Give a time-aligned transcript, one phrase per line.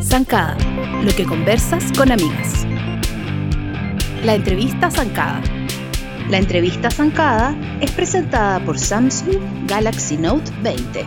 [0.00, 0.56] Zancada,
[1.02, 2.64] lo que conversas con amigas.
[4.24, 5.42] La entrevista Zancada.
[6.30, 11.04] La entrevista Zancada es presentada por Samsung Galaxy Note 20.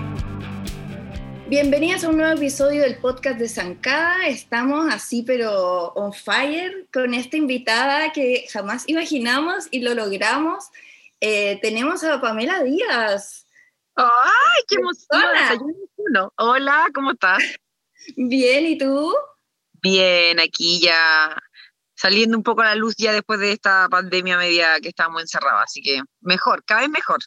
[1.48, 4.28] Bienvenidas a un nuevo episodio del podcast de Zancada.
[4.28, 10.66] Estamos así, pero on fire, con esta invitada que jamás imaginamos y lo logramos.
[11.22, 13.46] Eh, tenemos a Pamela Díaz.
[13.96, 16.32] ¡Ay, qué emoción!
[16.38, 17.44] Hola, ¿cómo estás?
[18.16, 19.14] Bien, ¿y tú?
[19.74, 21.36] Bien, aquí ya
[21.96, 25.62] saliendo un poco a la luz ya después de esta pandemia media que estábamos encerrados,
[25.64, 27.20] así que mejor, cada vez mejor.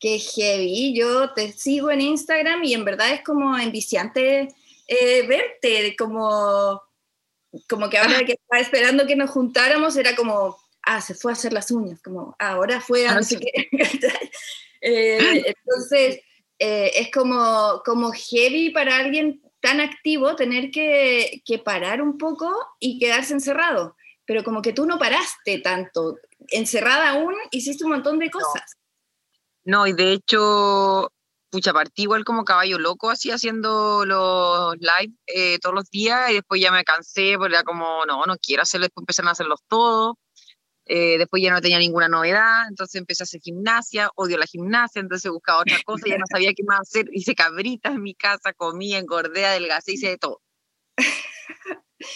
[0.00, 4.48] Qué heavy, yo te sigo en Instagram y en verdad es como enviciante
[4.88, 6.82] eh, verte, como,
[7.68, 11.34] como que ahora que estaba esperando que nos juntáramos era como, ah, se fue a
[11.34, 13.68] hacer las uñas, como, ah, ahora fue a no sé qué.
[14.82, 16.20] Eh, entonces,
[16.58, 22.98] eh, es como, como heavy para alguien tan activo tener que, parar un poco y
[22.98, 23.96] quedarse encerrado.
[24.26, 28.76] Pero como que tú no paraste tanto, encerrada aún, hiciste un montón de cosas.
[29.64, 31.12] No, y de hecho,
[31.50, 36.34] pucha, partí igual como caballo loco, así haciendo los live eh, todos los días, y
[36.34, 39.60] después ya me cansé, porque era como, no, no quiero hacerlo, después empezaron a hacerlos
[39.68, 40.16] todos.
[40.84, 45.00] Eh, después ya no tenía ninguna novedad, entonces empecé a hacer gimnasia, odio la gimnasia,
[45.00, 48.52] entonces buscaba otra cosa, ya no sabía qué más hacer, hice cabritas en mi casa,
[48.52, 50.40] comí, engordé, adelgacé, hice de todo.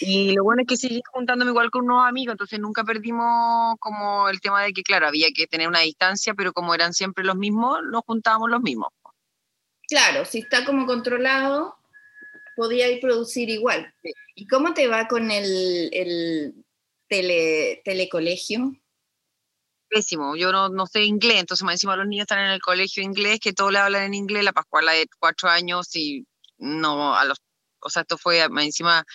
[0.01, 4.27] Y lo bueno es que seguí juntándome igual con unos amigos, entonces nunca perdimos como
[4.27, 7.37] el tema de que, claro, había que tener una distancia, pero como eran siempre los
[7.37, 8.89] mismos, nos juntábamos los mismos.
[9.87, 11.77] Claro, si está como controlado,
[12.57, 13.93] podía ir producir igual.
[14.35, 16.65] ¿Y cómo te va con el, el
[17.07, 18.73] tele, telecolegio?
[19.89, 23.03] Pésimo, yo no, no sé inglés, entonces más encima los niños están en el colegio
[23.03, 26.25] inglés, que todos le hablan en inglés, la Pascuala de cuatro años y
[26.57, 27.37] no, a los,
[27.79, 29.05] o sea, esto fue más encima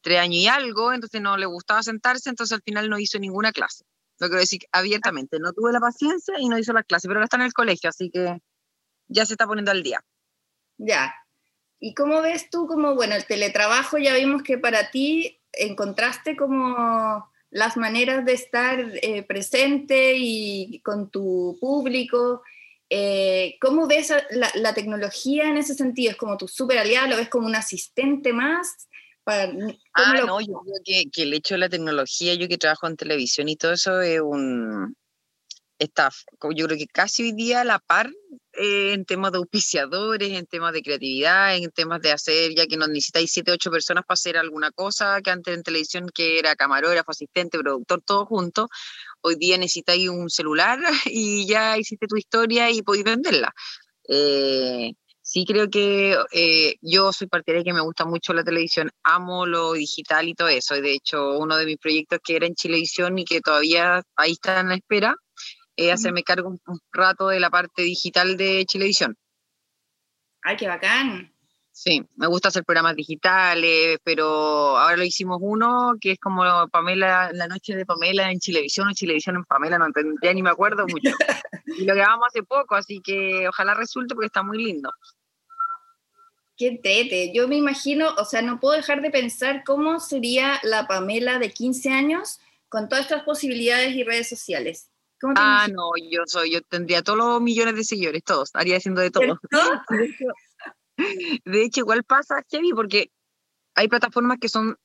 [0.00, 3.52] tres años y algo, entonces no le gustaba sentarse, entonces al final no hizo ninguna
[3.52, 3.84] clase.
[4.18, 7.24] Lo quiero decir abiertamente, no tuve la paciencia y no hizo la clase, pero ahora
[7.24, 8.38] está en el colegio, así que
[9.08, 10.00] ya se está poniendo al día.
[10.78, 11.14] Ya.
[11.80, 17.30] ¿Y cómo ves tú como, bueno, el teletrabajo ya vimos que para ti encontraste como
[17.54, 22.42] las maneras de estar eh, presente y con tu público.
[22.90, 26.10] Eh, ¿Cómo ves la, tecnología en ese sentido?
[26.10, 27.10] ¿Es como tu super aliado?
[27.10, 28.88] ¿Lo ves como un asistente más?
[29.26, 29.46] ah,
[30.26, 33.48] no, yo creo que, que, el hecho de la tecnología, yo que trabajo en televisión
[33.48, 34.96] y todo eso es un,
[35.78, 36.10] está,
[36.54, 38.10] yo creo que casi hoy día a la par
[38.52, 42.76] eh, en temas de auspiciadores, en temas de creatividad, en temas de hacer, ya que
[42.76, 46.54] no necesitáis siete, ocho personas para hacer alguna cosa, que antes en televisión que era
[46.54, 48.68] camarógrafo, asistente, productor, todo junto,
[49.22, 53.52] hoy día necesitáis un celular y ya hiciste tu historia y podéis venderla.
[54.08, 54.92] Eh,
[55.24, 59.72] sí creo que eh, yo soy partidaria que me gusta mucho la televisión, amo lo
[59.72, 63.24] digital y todo eso, de hecho uno de mis proyectos que era en Chilevisión y
[63.24, 65.16] que todavía ahí está en la espera,
[65.76, 69.16] eh, hacerme cargo un, rato de la parte digital de Chilevisión.
[70.42, 71.32] ¡Ay, qué bacán!
[71.72, 77.30] Sí, me gusta hacer programas digitales, pero ahora lo hicimos uno que es como Pamela,
[77.32, 79.86] la noche de Pamela en Chilevisión o Chilevisión en Pamela, no
[80.22, 81.10] ya ni me acuerdo mucho.
[81.66, 84.92] y lo grabamos hace poco, así que ojalá resulte porque está muy lindo.
[86.56, 87.32] Qué entrete.
[87.34, 91.50] Yo me imagino, o sea, no puedo dejar de pensar cómo sería la Pamela de
[91.50, 94.90] 15 años con todas estas posibilidades y redes sociales
[95.36, 99.10] ah, no, yo soy, yo tendría todos los millones de seguidores, todos, estaría haciendo de
[99.10, 99.40] todo.
[101.44, 103.10] De hecho, igual pasa, Chevy, porque
[103.74, 104.76] hay plataformas que son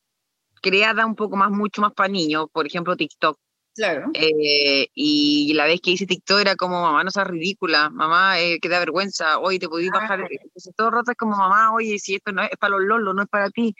[0.62, 3.38] creadas un poco más, mucho más para niños, por ejemplo, TikTok.
[3.76, 4.12] Claro.
[4.14, 8.60] Eh, y la vez que hice TikTok era como, mamá, no seas ridícula, mamá, eh,
[8.60, 10.28] que da vergüenza, oye, te podías bajar.
[10.30, 13.22] Entonces, todo roto es como, mamá, oye, si esto no es, para los lolos, no
[13.22, 13.74] es para ti.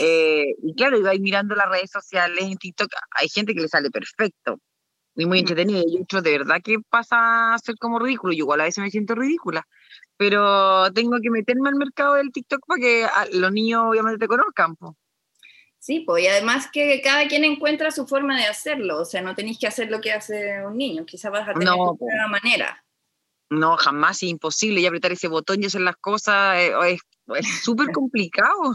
[0.00, 3.90] Eh, y claro, iba mirando las redes sociales en TikTok, hay gente que le sale
[3.90, 4.58] perfecto,
[5.16, 5.82] y muy entretenido.
[5.86, 8.32] Y otro de verdad que pasa a ser como ridículo.
[8.32, 9.66] Yo igual a veces me siento ridícula,
[10.16, 14.76] pero tengo que meterme al mercado del TikTok para que los niños obviamente te conozcan.
[15.78, 19.34] Sí, pues y además que cada quien encuentra su forma de hacerlo, o sea, no
[19.34, 22.84] tenéis que hacer lo que hace un niño, quizás vas a tener no, tu manera.
[23.50, 26.98] No, jamás, es imposible, y apretar ese botón y hacer las cosas eh,
[27.36, 28.74] es súper complicado.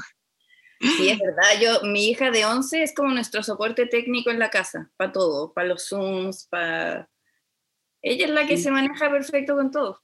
[0.81, 1.61] Sí, es verdad.
[1.61, 5.53] Yo, mi hija de 11 es como nuestro soporte técnico en la casa, para todo,
[5.53, 7.09] para los Zooms, para...
[8.01, 10.01] Ella es la que se maneja perfecto con todo.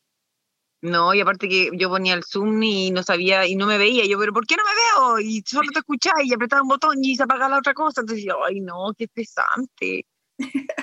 [0.81, 4.06] No, y aparte que yo ponía el Zoom y no sabía, y no me veía,
[4.06, 5.19] yo, pero ¿por qué no me veo?
[5.19, 8.01] Y solo te escucháis y apretaba un botón y se apagaba la otra cosa.
[8.01, 10.06] Entonces yo, ay no, qué pesante.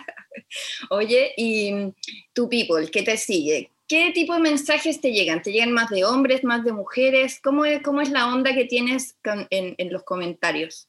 [0.90, 1.94] Oye, y
[2.32, 3.70] tu people, ¿qué te sigue?
[3.88, 5.42] ¿Qué tipo de mensajes te llegan?
[5.42, 7.40] ¿Te llegan más de hombres, más de mujeres?
[7.42, 9.16] ¿Cómo es, cómo es la onda que tienes
[9.50, 10.88] en, en, los comentarios?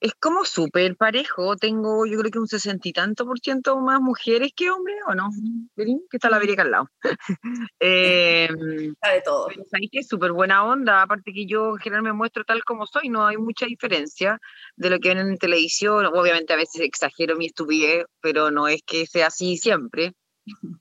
[0.00, 1.56] Es como súper parejo.
[1.56, 5.14] Tengo, yo creo que un sesenta y tanto por ciento más mujeres que hombres, ¿o
[5.14, 5.30] no?
[5.76, 6.90] Que está la verica al lado.
[7.80, 9.48] eh, de todo.
[9.72, 11.00] Ahí que es súper buena onda.
[11.00, 14.38] Aparte que yo en general me muestro tal como soy, no hay mucha diferencia
[14.76, 16.04] de lo que ven en televisión.
[16.06, 20.12] Obviamente a veces exagero mi estupidez, pero no es que sea así siempre.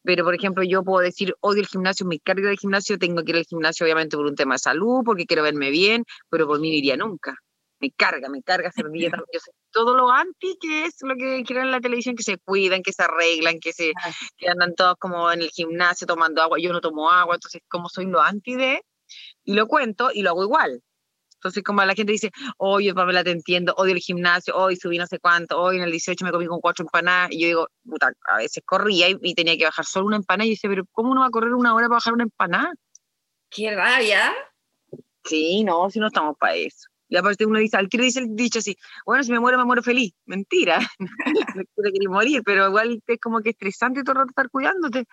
[0.03, 3.31] Pero, por ejemplo, yo puedo decir, odio el gimnasio, me carga del gimnasio, tengo que
[3.31, 6.59] ir al gimnasio obviamente por un tema de salud, porque quiero verme bien, pero por
[6.59, 7.35] mí no iría nunca.
[7.79, 9.17] Me carga, me carga hacer dieta.
[9.33, 12.37] Yo sé todo lo anti que es lo que quieren en la televisión, que se
[12.37, 13.91] cuidan, que se arreglan, que, se,
[14.37, 16.59] que andan todos como en el gimnasio tomando agua.
[16.59, 18.83] Yo no tomo agua, entonces como soy lo anti de,
[19.43, 20.81] y lo cuento y lo hago igual.
[21.43, 25.05] Entonces, como la gente dice, oye, Pamela, te entiendo, odio el gimnasio, hoy subí no
[25.07, 28.13] sé cuánto, hoy en el 18 me comí con cuatro empanadas, y yo digo, puta,
[28.27, 31.19] a veces corría y, tenía que bajar solo una empanada, y dice, pero ¿cómo uno
[31.19, 32.71] va a correr una hora para bajar una empanada?
[33.49, 34.33] ¡Qué rabia!
[35.25, 36.87] Sí, no, si no estamos para eso.
[37.09, 39.65] Y aparte uno dice, al que dice el dicho así, bueno, si me muero, me
[39.65, 40.13] muero feliz.
[40.25, 45.05] Mentira, no quiero morir, pero igual es como que estresante todo el rato estar cuidándote.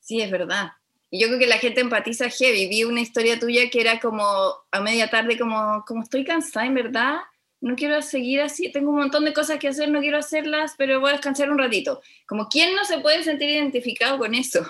[0.00, 0.72] Sí, es verdad.
[1.14, 2.68] Y yo creo que la gente empatiza heavy.
[2.68, 4.24] Vi una historia tuya que era como
[4.70, 7.18] a media tarde, como, como estoy cansada, en verdad.
[7.60, 11.00] No quiero seguir así, tengo un montón de cosas que hacer, no quiero hacerlas, pero
[11.00, 12.00] voy a descansar un ratito.
[12.26, 14.66] Como, ¿quién no se puede sentir identificado con eso?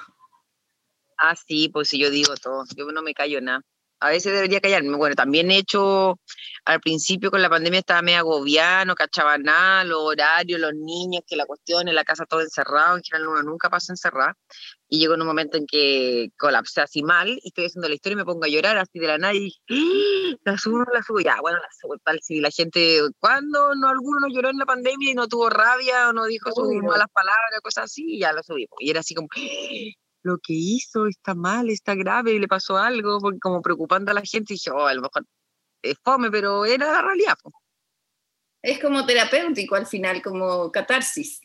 [1.16, 3.62] Ah, sí, pues si yo digo todo, yo no me callo nada
[4.02, 4.96] a veces debería callarme.
[4.96, 6.18] Bueno, también he hecho,
[6.64, 11.22] al principio con la pandemia estaba medio agobiado, no cachaba nada, los horarios, los niños,
[11.24, 14.34] que la cuestión, en la casa todo encerrado, en general uno nunca pasa encerrado.
[14.88, 18.14] Y llegó en un momento en que colapsé así mal y estoy haciendo la historia
[18.14, 20.36] y me pongo a llorar así de la nada y ¡Ah!
[20.44, 24.18] la subo, la subo, ya, bueno, la subo, tal, si la gente, ¿cuándo no alguno
[24.20, 27.60] no lloró en la pandemia y no tuvo rabia o no dijo sus malas palabras,
[27.62, 28.16] cosas así?
[28.16, 28.66] Y ya lo subí.
[28.80, 29.28] Y era así como,
[30.22, 34.22] lo que hizo está mal, está grave, le pasó algo, porque como preocupando a la
[34.22, 35.26] gente, dije, oh, a lo mejor
[35.82, 37.36] es fome, pero era la realidad.
[38.62, 41.40] Es como terapéutico al final, como catarsis.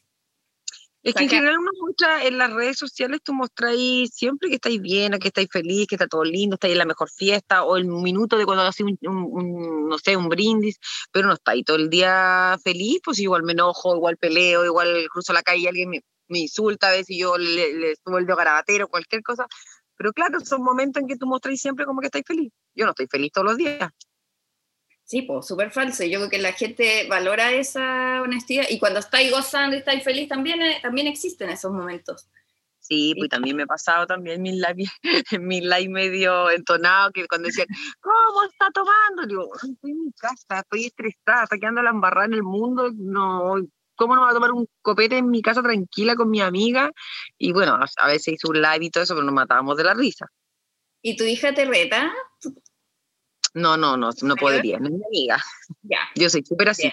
[1.04, 4.82] Es que en general uno muestra en las redes sociales, tú mostráis siempre que estáis
[4.82, 7.86] bien, que estáis feliz, que está todo lindo, estáis en la mejor fiesta, o el
[7.86, 10.78] minuto de cuando haces un, un, no sé, un brindis,
[11.12, 15.32] pero no estáis todo el día feliz, pues igual me enojo, igual peleo, igual cruzo
[15.32, 19.24] la calle y alguien me, me insulta a veces yo le, le vuelvo garabatero, cualquier
[19.24, 19.46] cosa.
[19.98, 22.52] Pero claro, son momentos en que tú mostráis siempre como que estáis feliz.
[22.76, 23.92] Yo no estoy feliz todos los días.
[25.08, 26.04] Sí, pues súper falso.
[26.04, 30.28] Yo creo que la gente valora esa honestidad y cuando estáis gozando y estáis feliz
[30.28, 32.28] también, eh, también existen esos momentos.
[32.80, 34.86] Sí, pues también me he pasado también mis live,
[35.42, 37.68] mis live medio entonado, que cuando decían,
[38.02, 39.26] ¿cómo está tomando?
[39.28, 43.56] Digo, estoy en mi casa, estoy estresada, está quedando la embarrada en el mundo, no,
[43.98, 46.92] ¿cómo no va a tomar un copete en mi casa tranquila con mi amiga?
[47.38, 49.94] Y bueno, a veces hizo un live y todo eso, pero nos matábamos de la
[49.94, 50.28] risa.
[51.02, 52.14] ¿Y tu hija te reta?
[53.54, 55.44] No, no, no, no podría, no es mi amiga.
[55.82, 56.00] Ya.
[56.16, 56.92] Yo soy súper así.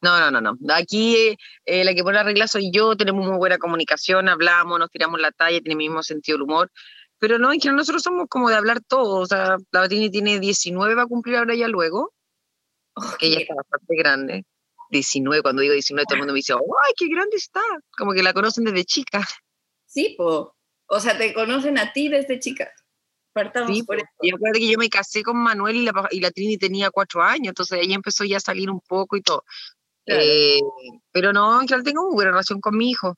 [0.00, 0.74] No, no, no, no.
[0.74, 4.90] Aquí eh, la que pone la regla soy yo, tenemos muy buena comunicación, hablamos, nos
[4.90, 6.70] tiramos la talla, tiene el mismo sentido del humor.
[7.18, 9.16] Pero no, es que nosotros somos como de hablar todo.
[9.20, 12.12] O sea, la Batini tiene 19, va a cumplir ahora ya luego.
[12.94, 14.44] Oh, que ella está bastante grande.
[14.90, 17.60] 19, cuando digo 19 todo el mundo me dice, ¡ay, qué grande está!
[17.96, 19.26] Como que la conocen desde chica.
[19.86, 20.54] Sí, po.
[20.86, 22.70] o sea, te conocen a ti desde chica.
[23.66, 24.06] sí, por eso.
[24.20, 27.22] Y acuérdate que yo me casé con Manuel y la, y la Trini tenía cuatro
[27.22, 29.44] años, entonces ahí empezó ya a salir un poco y todo.
[30.06, 30.60] Eh,
[31.12, 33.14] pero no, en tengo muy buena relación con mi hijo.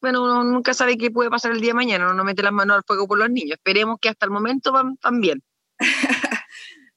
[0.00, 2.52] Bueno, uno nunca sabe qué puede pasar el día de mañana, uno no mete las
[2.52, 3.58] manos al fuego por los niños.
[3.58, 5.42] Esperemos que hasta el momento van, van bien.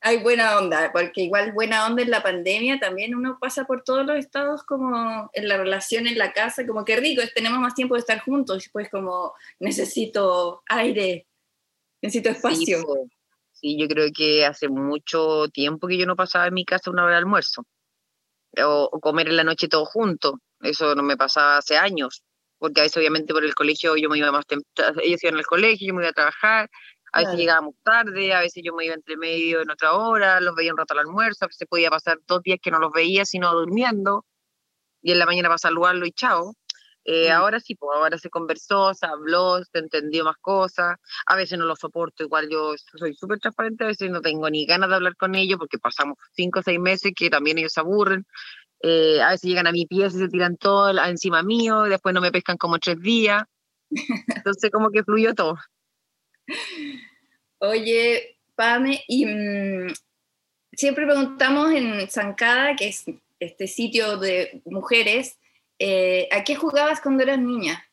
[0.06, 4.06] hay buena onda, porque igual buena onda en la pandemia también uno pasa por todos
[4.06, 7.96] los estados como en la relación en la casa, como que rico, tenemos más tiempo
[7.96, 11.26] de estar juntos, pues como necesito aire,
[12.02, 12.84] necesito espacio.
[13.54, 17.06] Sí, yo creo que hace mucho tiempo que yo no pasaba en mi casa una
[17.06, 17.66] hora de almuerzo,
[18.62, 22.24] o, o comer en la noche todo junto, eso no me pasaba hace años,
[22.58, 25.46] porque a veces obviamente por el colegio yo me iba más temprano, ellos iban al
[25.46, 26.70] colegio, yo me iba a trabajar,
[27.14, 30.56] a veces llegábamos tarde, a veces yo me iba entre medio en otra hora, los
[30.56, 33.24] veía un rato al almuerzo, a veces podía pasar dos días que no los veía,
[33.24, 34.26] sino durmiendo,
[35.02, 36.56] y en la mañana para saludarlo y chao.
[37.06, 37.34] Eh, mm.
[37.34, 40.98] Ahora sí, pues ahora se conversó, se habló, se entendió más cosas.
[41.28, 44.66] A veces no lo soporto, igual yo soy súper transparente, a veces no tengo ni
[44.66, 47.82] ganas de hablar con ellos porque pasamos cinco o seis meses que también ellos se
[47.82, 48.26] aburren.
[48.82, 52.16] Eh, a veces llegan a mi pieza y se tiran todo encima mío, y después
[52.16, 53.44] no me pescan como tres días.
[54.36, 55.58] Entonces, como que fluyó todo.
[57.60, 59.94] Oye, Pame, y mm,
[60.74, 63.06] siempre preguntamos en Zancada, que es
[63.40, 65.38] este sitio de mujeres,
[65.80, 67.84] eh, ¿a qué jugabas cuando eras niña?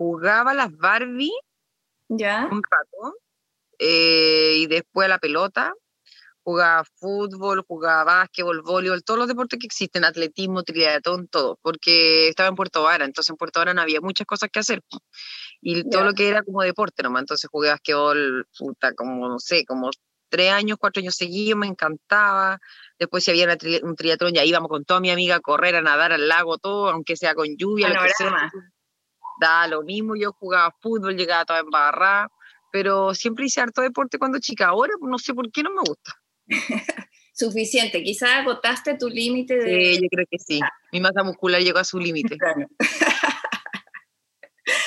[0.00, 1.30] jugaba las Barbie
[2.08, 2.48] ¿Ya?
[2.50, 3.18] un rato
[3.78, 5.74] eh, y después a la pelota.
[6.42, 12.48] Jugaba fútbol, jugaba básquetbol, voleibol, todos los deportes que existen, atletismo, triatlón, todo, porque estaba
[12.48, 14.82] en Puerto Vara, entonces en Puerto Vara no había muchas cosas que hacer.
[15.62, 19.64] Y todo lo que era como deporte nomás, entonces jugué básquetbol, puta, como, no sé,
[19.66, 19.90] como
[20.30, 22.58] tres años, cuatro años seguidos, me encantaba.
[22.98, 23.46] Después si había
[23.82, 26.88] un triatlón, ya íbamos con toda mi amiga a correr, a nadar al lago, todo,
[26.88, 28.50] aunque sea con lluvia, lo que sea.
[29.40, 32.28] Da lo mismo, yo jugaba fútbol, llegaba toda embarrada,
[32.72, 34.68] pero siempre hice harto deporte cuando chica.
[34.68, 36.12] Ahora no sé por qué no me gusta.
[37.32, 39.94] Suficiente, quizás agotaste tu límite de...
[39.94, 40.60] Sí, yo creo que sí.
[40.92, 42.36] Mi masa muscular llegó a su límite.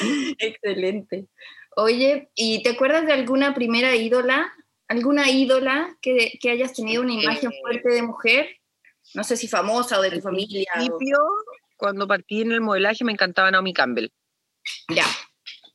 [0.39, 1.27] Excelente.
[1.75, 4.53] Oye, ¿y te acuerdas de alguna primera ídola?
[4.88, 8.48] ¿Alguna ídola que, que hayas tenido una imagen eh, fuerte de mujer?
[9.13, 10.69] No sé si famosa o de tu familia.
[10.74, 11.17] Al principio,
[11.77, 14.10] cuando partí en el modelaje, me encantaba Naomi Campbell.
[14.89, 15.05] Ya.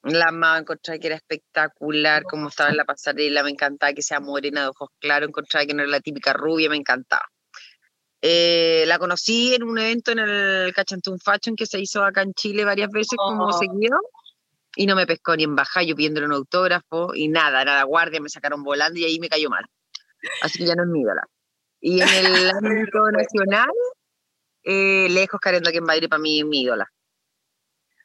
[0.02, 4.20] La amaba, encontraba que era espectacular, como estaba en la pasarela, me encantaba que sea
[4.20, 7.26] morena de ojos claros, encontraba que no era la típica rubia, me encantaba.
[8.20, 12.34] Eh, la conocí en un evento en el Cachantún Fashion que se hizo acá en
[12.34, 13.52] Chile varias veces como oh.
[13.52, 13.98] seguido
[14.76, 18.20] y no me pescó ni en baja, yo pidiéndole un autógrafo y nada, nada, guardia,
[18.20, 19.64] me sacaron volando y ahí me cayó mal.
[20.42, 21.22] Así que ya no es mi ídola.
[21.80, 23.70] Y en el ámbito nacional,
[24.62, 26.90] eh, lejos Karen en Madrid para mí es mi ídola.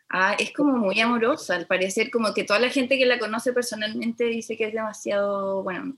[0.10, 3.52] Ah, es como muy amorosa, al parecer, como que toda la gente que la conoce
[3.52, 5.98] personalmente dice que es demasiado bueno.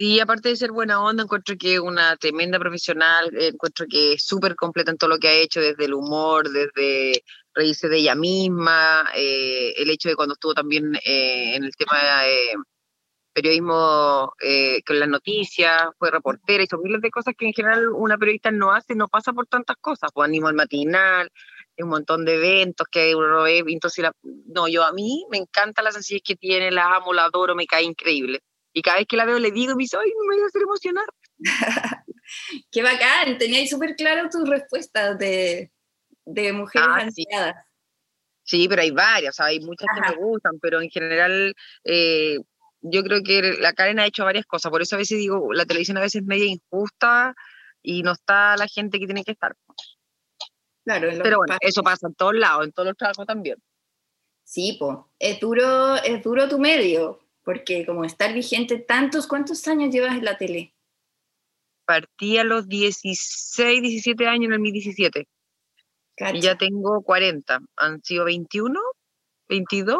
[0.00, 4.24] Y aparte de ser buena onda, encuentro que es una tremenda profesional, encuentro que es
[4.24, 8.14] súper completa en todo lo que ha hecho, desde el humor, desde reírse de ella
[8.14, 12.54] misma, eh, el hecho de cuando estuvo también eh, en el tema de
[13.32, 18.18] periodismo eh, con las noticias, fue reportera, hizo miles de cosas que en general una
[18.18, 21.28] periodista no hace, no pasa por tantas cosas, pues al matinal,
[21.78, 23.12] un montón de eventos que
[23.66, 27.54] entonces no, yo a mí me encanta la sencillez que tiene, la amo, la adoro,
[27.54, 28.40] me cae increíble.
[28.78, 30.62] Y cada vez que la veo le digo, me dice, ay, me voy a hacer
[30.62, 31.06] emocionar.
[32.70, 35.72] Qué bacán, teníais súper claro tus respuestas de,
[36.24, 37.64] de mujeres ah,
[38.44, 38.68] Sí.
[38.68, 41.54] pero hay varias, hay muchas que me gustan, pero en general
[41.84, 42.38] eh,
[42.80, 45.66] yo creo que la Karen ha hecho varias cosas, por eso a veces digo, la
[45.66, 47.34] televisión a veces es media injusta
[47.82, 49.54] y no está la gente que tiene que estar.
[50.84, 53.58] Claro, pero bueno, eso pasa en todos lados, en todos los trabajos también.
[54.44, 59.90] Sí, pues, es duro, es duro tu medio, porque como estar vigente tantos, ¿cuántos años
[59.90, 60.74] llevas en la tele?
[61.86, 65.26] Partí a los 16, 17 años en el 2017.
[66.34, 67.60] Y ya tengo 40.
[67.76, 68.78] ¿Han sido 21?
[69.48, 69.98] ¿22?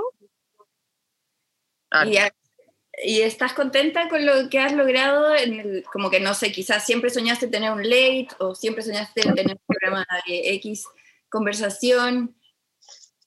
[3.03, 5.35] ¿Y, estás contenta con lo que has logrado?
[5.35, 9.57] En como que no sé, quizás siempre soñaste tener un late o siempre soñaste tener
[9.57, 10.85] un programa de X
[11.31, 12.37] conversación.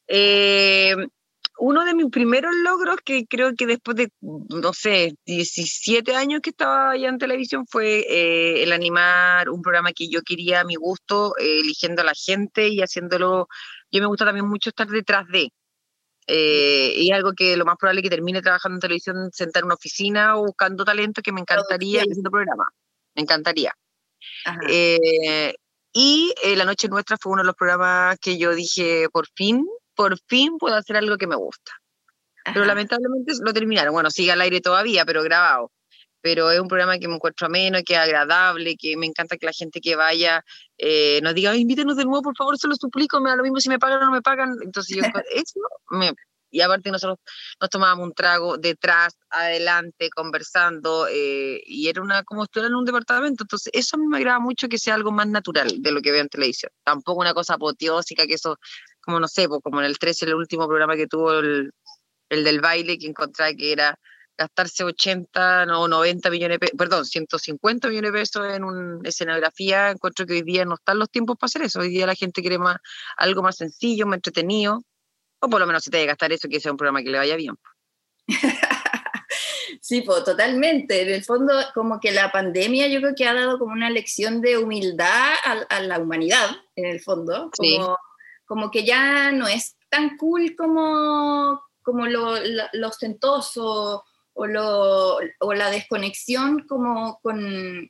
[0.08, 0.96] Eh,
[1.62, 6.50] uno de mis primeros logros, que creo que después de, no sé, 17 años que
[6.50, 10.74] estaba ya en televisión, fue eh, el animar un programa que yo quería a mi
[10.74, 13.48] gusto, eh, eligiendo a la gente y haciéndolo.
[13.91, 15.50] Yo me gusta también mucho estar detrás de.
[16.25, 19.65] Eh, y algo que lo más probable es que termine trabajando en televisión, sentar en
[19.65, 22.70] una oficina o buscando talento, que me encantaría haciendo programa.
[23.13, 23.72] Me encantaría.
[25.94, 29.63] y La Noche Nuestra fue uno de los programas que yo dije, por fin,
[29.95, 31.71] por fin puedo hacer algo que me gusta.
[32.43, 33.93] Pero lamentablemente lo terminaron.
[33.93, 35.71] Bueno, sigue al aire todavía, pero grabado.
[36.21, 39.45] Pero es un programa que me encuentro ameno, que es agradable, que me encanta que
[39.45, 40.43] la gente que vaya
[40.77, 43.60] eh, nos diga, invítenos de nuevo, por favor, se lo suplico, me da lo mismo
[43.60, 44.55] si me pagan o no me pagan.
[44.63, 46.13] Entonces yo, eso me...
[46.53, 47.17] Y aparte nosotros
[47.62, 52.83] nos tomábamos un trago detrás, adelante, conversando, eh, y era una como estuviera en un
[52.83, 53.45] departamento.
[53.45, 56.12] Entonces eso a mí me agrada mucho que sea algo más natural de lo que
[56.12, 56.69] veo en televisión.
[56.83, 58.57] Tampoco una cosa apoteósica, que eso
[59.01, 61.72] como no sé, como en el 13, el último programa que tuvo el,
[62.29, 63.98] el del baile, que encontraba que era
[64.38, 69.91] gastarse 80, no, 90 millones de pesos, perdón, 150 millones de pesos en una escenografía,
[69.91, 72.41] encuentro que hoy día no están los tiempos para hacer eso, hoy día la gente
[72.41, 72.77] quiere más,
[73.17, 74.81] algo más sencillo, más entretenido,
[75.39, 77.17] o por lo menos si te que gastar eso, que sea un programa que le
[77.17, 77.55] vaya bien.
[79.79, 81.01] Sí, pues totalmente.
[81.01, 84.41] En el fondo, como que la pandemia yo creo que ha dado como una lección
[84.41, 85.34] de humildad
[85.70, 87.50] a, la humanidad, en el fondo.
[87.58, 87.98] Como,
[88.51, 92.34] como que ya no es tan cool como, como lo,
[92.86, 94.03] ostentoso
[94.34, 97.89] o, lo, o, la desconexión como con,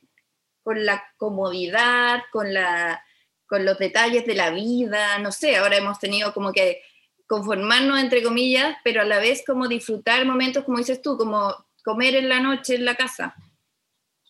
[0.62, 3.02] con la comodidad, con, la,
[3.44, 6.80] con los detalles de la vida, no sé, ahora hemos tenido como que
[7.26, 12.14] conformarnos entre comillas, pero a la vez como disfrutar momentos, como dices tú, como comer
[12.14, 13.34] en la noche en la casa,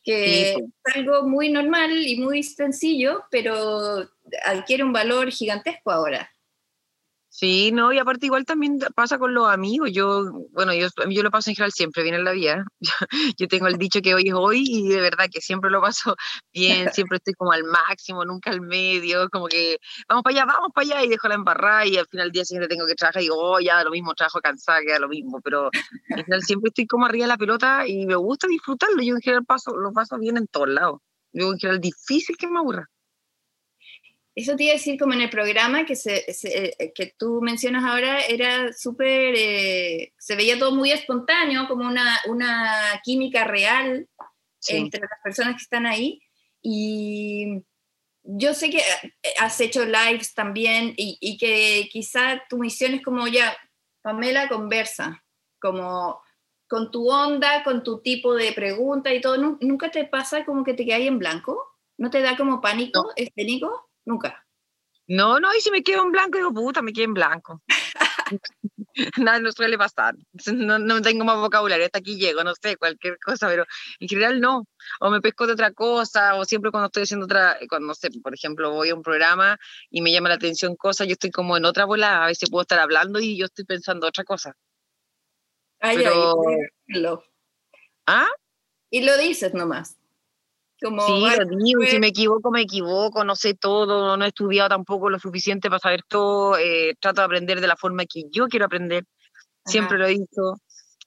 [0.03, 0.57] que es
[0.95, 4.09] algo muy normal y muy sencillo, pero
[4.45, 6.32] adquiere un valor gigantesco ahora.
[7.35, 9.91] Sí, no, y aparte igual también pasa con los amigos.
[9.91, 12.62] Yo, bueno, yo, yo lo paso en general siempre bien en la vida.
[13.39, 16.15] Yo, tengo el dicho que hoy es hoy y de verdad que siempre lo paso
[16.53, 20.73] bien, siempre estoy como al máximo, nunca al medio, como que vamos para allá, vamos
[20.75, 23.23] para allá y dejo la embarrada y al final del día siguiente tengo que trabajar
[23.23, 25.71] y digo, oh, ya lo mismo, trabajo cansada, queda lo mismo, pero
[26.11, 29.03] en general siempre estoy como arriba de la pelota y me gusta disfrutarlo.
[29.03, 31.01] Yo en general paso, lo paso bien en todos lados.
[31.33, 32.92] Yo en general difícil que me aburra.
[34.35, 37.85] Eso te iba a decir como en el programa que, se, eh, que tú mencionas
[37.85, 44.09] ahora, era súper, eh, se veía todo muy espontáneo, como una, una química real
[44.69, 46.23] entre las personas que están ahí.
[46.62, 47.62] Y
[48.23, 53.03] yo sé que eh, has hecho lives también y, y que quizá tu misión es
[53.03, 53.55] como ya,
[54.01, 55.23] Pamela conversa,
[55.61, 56.23] como
[56.69, 59.37] con tu onda, con tu tipo de pregunta y todo.
[59.61, 61.62] ¿Nunca te pasa como que te quedas en blanco?
[61.99, 63.91] ¿No te da como pánico escénico?
[64.05, 64.47] Nunca.
[65.07, 67.63] No, no, y si me quedo en blanco, digo, puta, me quedo en blanco.
[69.19, 70.15] Nada, no suele pasar.
[70.53, 73.67] No, no, tengo más vocabulario, hasta aquí llego, no sé, cualquier cosa, pero
[74.01, 74.67] en general no.
[75.01, 78.11] O me pesco de otra cosa, o siempre cuando estoy haciendo otra, cuando, no sé,
[78.23, 79.59] por ejemplo, voy a un programa
[79.91, 82.63] y me llama la atención cosas, yo estoy como en otra bola, a veces puedo
[82.63, 84.57] estar hablando y yo estoy pensando otra cosa.
[85.81, 87.25] Ay, pero...
[88.07, 88.29] ¿Ah?
[88.91, 89.97] Y lo dices nomás
[90.89, 95.19] sí, lo si me equivoco, me equivoco, no sé todo, no he estudiado tampoco lo
[95.19, 99.05] suficiente para saber todo, eh, trato de aprender de la forma que yo quiero aprender,
[99.65, 100.55] siempre lo he dicho.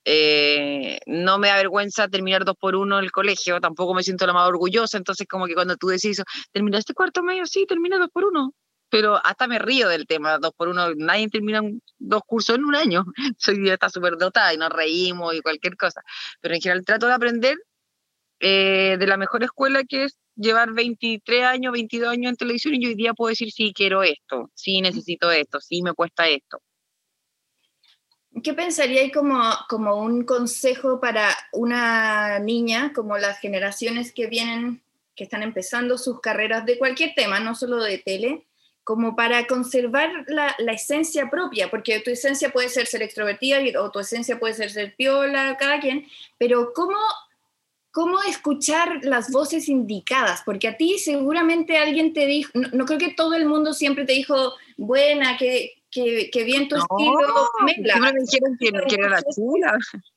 [0.08, 4.28] Eh, no me da vergüenza terminar dos por uno en el colegio, tampoco me siento
[4.28, 7.48] la más orgullosa, entonces como que cuando tú decís, ¿terminaste cuarto medio?
[7.48, 8.54] Sí, terminé dos por uno,
[8.90, 11.62] pero hasta me río del tema, dos por uno, nadie termina
[11.98, 13.04] dos cursos en un año,
[13.40, 16.02] soy está súper dotada y nos reímos y cualquier cosa,
[16.40, 17.58] pero en general trato de aprender
[18.40, 22.88] eh, de la mejor escuela que es llevar 23 años, 22 años en televisión y
[22.88, 26.62] hoy día puedo decir, sí, quiero esto, sí, necesito esto, sí, me cuesta esto.
[28.44, 34.82] ¿Qué pensaría como, como un consejo para una niña, como las generaciones que vienen,
[35.16, 38.46] que están empezando sus carreras de cualquier tema, no solo de tele,
[38.84, 43.90] como para conservar la, la, esencia propia, porque tu esencia puede ser ser extrovertida o
[43.90, 46.06] tu esencia puede ser ser piola, cada quien,
[46.38, 46.98] pero ¿cómo
[47.96, 53.14] cómo escuchar las voces indicadas, porque a ti seguramente alguien te dijo, no, creo que
[53.14, 57.50] todo el mundo siempre te dijo, buena, que, que, que bien tu estilo.
[57.66, 59.78] Siempre me dijeron que, era la chula.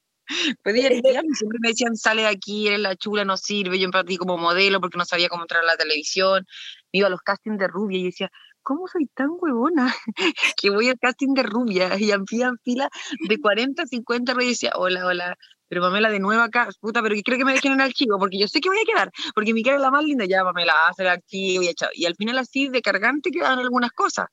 [0.63, 3.79] Pues siempre me decían, sale de aquí, eres la chula, no sirve.
[3.79, 6.45] Yo en partí como modelo porque no sabía cómo entrar a la televisión.
[6.93, 8.31] Me iba a los castings de rubia y decía,
[8.63, 9.95] ¿cómo soy tan huevona?
[10.61, 12.91] que voy al casting de rubia y en fila
[13.27, 17.39] de 40, 50 y decía, hola, hola, pero Pamela de nuevo acá, puta, pero creo
[17.39, 19.63] que me dejen en el archivo, porque yo sé que voy a quedar, porque mi
[19.63, 22.69] cara es la más linda, ya Pamela, hace el archivo y Y al final así
[22.69, 24.27] de cargante quedan algunas cosas,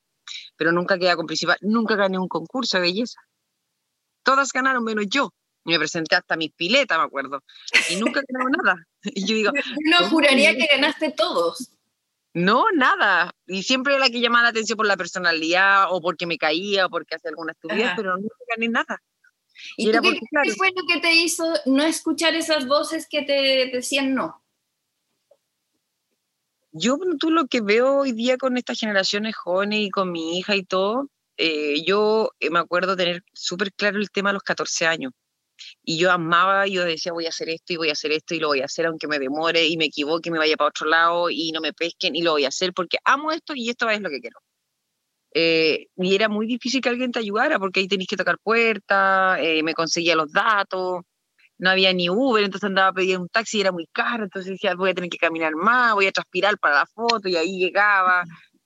[0.56, 3.20] pero nunca queda con principal, nunca gané un concurso de belleza.
[4.24, 5.32] Todas ganaron menos yo.
[5.66, 7.44] Me presenté hasta mis piletas, me acuerdo.
[7.90, 8.86] Y nunca ganaba nada.
[9.04, 9.52] Y yo digo...
[9.86, 11.76] No juraría que ganaste todos.
[12.34, 13.34] No, nada.
[13.48, 16.90] Y siempre la que llamaba la atención por la personalidad, o porque me caía, o
[16.90, 19.02] porque hacía alguna estupidez, pero nunca gané nada.
[19.78, 24.14] ¿Y, tú qué, fue lo que te hizo no escuchar esas voces que te decían
[24.14, 24.42] no?
[26.72, 30.58] Yo, tú lo que veo hoy día con estas generaciones jóvenes y con mi hija
[30.58, 34.86] y todo, eh, yo eh, me acuerdo tener súper claro el tema a los 14
[34.86, 35.14] años.
[35.84, 38.40] Y yo amaba, yo decía, voy a hacer esto y voy a hacer esto y
[38.40, 40.88] lo voy a hacer aunque me demore y me equivoque y me vaya para otro
[40.90, 43.90] lado y no me pesquen y lo voy a hacer porque amo esto y esto
[43.90, 44.40] es lo que quiero.
[45.38, 49.38] Eh, y era muy difícil que alguien te ayudara porque ahí tenías que tocar puertas,
[49.42, 51.02] eh, me conseguía los datos,
[51.58, 54.54] no había ni Uber, entonces andaba a pedir un taxi y era muy caro, entonces
[54.54, 57.60] decía, voy a tener que caminar más, voy a transpirar para la foto y ahí
[57.60, 58.24] llegaba.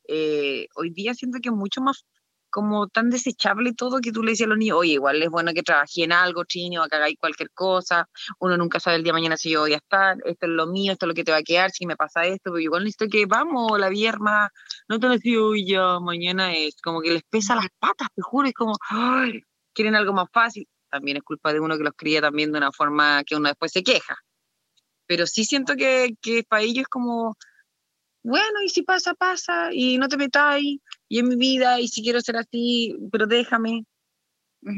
[0.08, 2.06] Eh, hoy día siento que es mucho más
[2.50, 5.54] como tan desechable todo que tú le decías a los niños, oye, igual es bueno
[5.54, 8.10] que trabajé en algo, chino, que hagáis cualquier cosa,
[8.40, 10.68] uno nunca sabe el día de mañana si yo voy a estar, esto es lo
[10.68, 12.84] mío, esto es lo que te va a quedar, si me pasa esto, pero igual
[12.84, 14.50] necesito que vamos, la vierma,
[14.88, 18.48] no te decía, uy, ya, mañana es, como que les pesa las patas, te juro,
[18.48, 19.42] es como, ay,
[19.74, 22.72] quieren algo más fácil, también es culpa de uno que los cría también de una
[22.72, 24.18] forma que uno después se queja,
[25.06, 27.36] pero sí siento que, que para ellos es como,
[28.24, 32.02] bueno, y si pasa, pasa, y no te metáis, y en mi vida, y si
[32.02, 33.86] quiero ser así, pero déjame.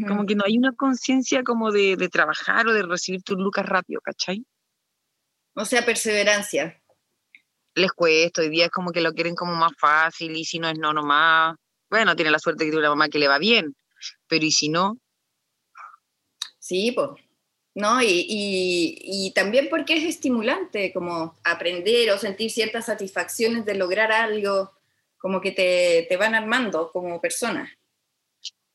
[0.07, 3.65] Como que no hay una conciencia como de, de, trabajar o de recibir tus lucas
[3.65, 4.45] rápido, ¿cachai?
[5.55, 6.79] O sea, perseverancia.
[7.73, 10.69] Les cuesta, hoy día es como que lo quieren como más fácil, y si no
[10.69, 11.55] es no nomás,
[11.89, 13.75] bueno, tiene la suerte que tiene una mamá que le va bien,
[14.27, 14.99] pero ¿y si no?
[16.59, 17.09] Sí, pues
[17.73, 18.01] ¿no?
[18.01, 24.71] Y, y, también porque es estimulante, como aprender o sentir ciertas satisfacciones de lograr algo,
[25.17, 27.71] como que te, te van armando como persona.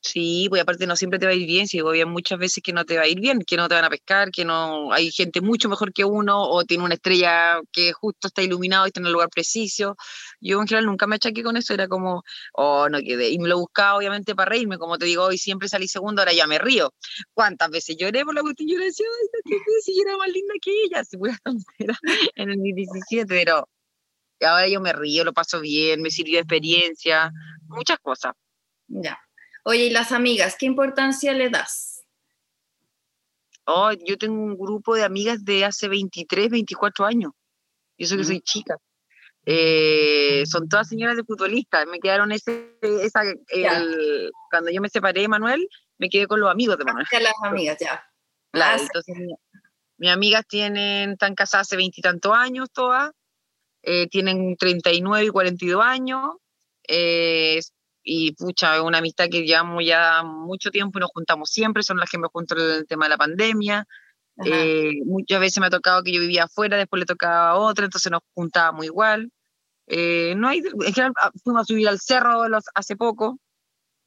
[0.07, 2.71] Sí, pues aparte no siempre te va a ir bien, si hay muchas veces que
[2.71, 5.11] no te va a ir bien, que no te van a pescar, que no hay
[5.11, 9.01] gente mucho mejor que uno o tiene una estrella que justo está iluminado y está
[9.01, 9.97] en el lugar preciso.
[10.39, 13.31] Yo en general nunca me achaqué con eso, era como, oh, no quedé.
[13.31, 16.31] Y me lo buscaba obviamente para reírme, como te digo, hoy siempre salí segundo, ahora
[16.31, 16.93] ya me río.
[17.33, 18.69] ¿Cuántas veces lloré por la cuestión?
[18.69, 19.07] Yo decía,
[19.83, 21.37] si era más linda que ella, si fuera
[22.35, 23.67] en el 17, pero
[24.41, 27.29] ahora yo me río, lo paso bien, me sirvió de experiencia,
[27.67, 28.33] muchas cosas.
[28.87, 29.19] Ya.
[29.69, 32.01] Oye, ¿y las amigas, qué importancia le das?
[33.65, 37.33] Oh, yo tengo un grupo de amigas de hace 23, 24 años.
[37.97, 38.77] Yo soy que soy chica.
[39.45, 41.85] Eh, son todas señoras de futbolistas.
[41.85, 43.23] Me quedaron ese, esa,
[44.49, 47.05] cuando yo me separé Manuel, me quedé con los amigos de Manuel.
[47.11, 48.09] las amigas, ya.
[48.51, 49.17] Claro, entonces
[49.97, 53.11] mis amigas tienen, están casadas hace veintitantos años todas,
[53.83, 56.37] eh, tienen 39 y 42 años,
[56.87, 57.59] eh,
[58.09, 62.09] y pucha, una amistad que llevamos ya mucho tiempo y nos juntamos siempre, son las
[62.09, 63.85] que me junto en el tema de la pandemia.
[64.45, 67.83] Eh, muchas veces me ha tocado que yo vivía afuera, después le tocaba a otra,
[67.83, 69.29] entonces nos juntábamos igual.
[69.87, 73.39] Eh, no hay, en general, ah, fuimos a subir al cerro los, hace poco,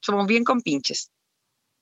[0.00, 1.10] somos bien con pinches.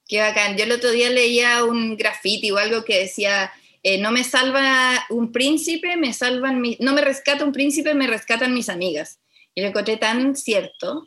[0.09, 0.57] Qué bacán.
[0.57, 3.53] Yo el otro día leía un graffiti o algo que decía,
[3.85, 8.55] eh, no me salva un príncipe, me salvan no me rescata un príncipe, me rescatan
[8.55, 9.21] mis amigas.
[9.55, 11.05] Y lo encontré tan cierto,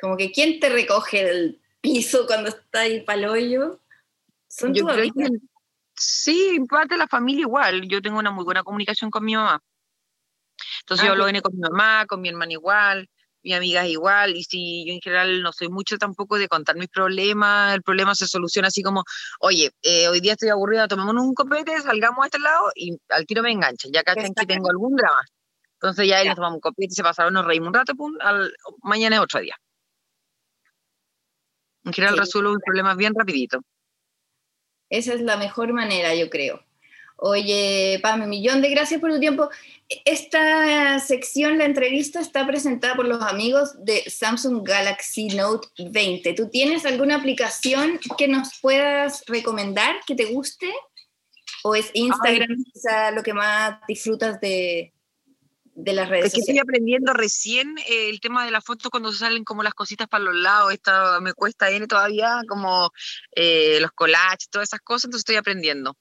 [0.00, 3.80] como que ¿quién te recoge del piso cuando está ahí para hoyo?
[4.48, 5.28] Son yo creo que,
[5.98, 7.88] Sí, parte la familia igual.
[7.88, 9.60] Yo tengo una muy buena comunicación con mi mamá.
[10.80, 13.08] Entonces yo ah, lo vine con mi mamá, con mi hermana igual,
[13.42, 16.88] mi amiga igual, y si yo en general no soy mucho tampoco de contar mis
[16.88, 19.04] problemas, el problema se soluciona así como,
[19.40, 23.26] oye, eh, hoy día estoy aburrida, tomemos un copete, salgamos a este lado y al
[23.26, 25.20] tiro me enganchan, ya cachan que tengo algún drama.
[25.74, 28.52] Entonces ya, ahí nos tomamos un copete, se pasaron, nos reímos un rato, pum, al,
[28.82, 29.56] mañana es otro día.
[31.88, 32.20] En general sí.
[32.20, 33.60] resuelvo un problema bien rapidito.
[34.90, 36.62] Esa es la mejor manera, yo creo.
[37.16, 39.48] Oye, Pame, millón de gracias por tu tiempo.
[40.04, 46.34] Esta sección, la entrevista, está presentada por los amigos de Samsung Galaxy Note 20.
[46.34, 50.70] ¿Tú tienes alguna aplicación que nos puedas recomendar que te guste?
[51.64, 52.56] ¿O es Instagram
[53.14, 54.92] lo que más disfrutas de,
[55.78, 56.26] de las redes.
[56.26, 59.74] Es que estoy aprendiendo recién eh, el tema de la foto cuando salen como las
[59.74, 62.90] cositas para los lados, esta me cuesta N todavía, como
[63.34, 65.96] eh, los collages, todas esas cosas, entonces estoy aprendiendo.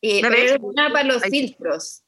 [0.00, 2.02] Y pero una para los filtros.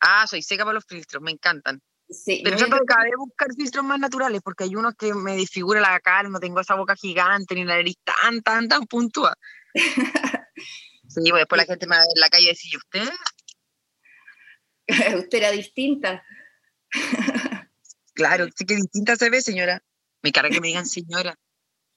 [0.00, 1.82] Ah, soy seca para los filtros, me encantan.
[2.08, 6.00] Sí, pero trato de buscar filtros más naturales, porque hay unos que me disfigura la
[6.00, 9.34] cara, no tengo esa boca gigante, ni la nariz tan, tan, tan puntúa.
[11.08, 13.10] sí, pues después la gente me va en la calle y dice, ¿y usted?
[15.18, 16.24] usted era distinta.
[18.14, 19.82] claro, sí que distinta se ve, señora.
[20.22, 21.38] Me carga que me digan señora.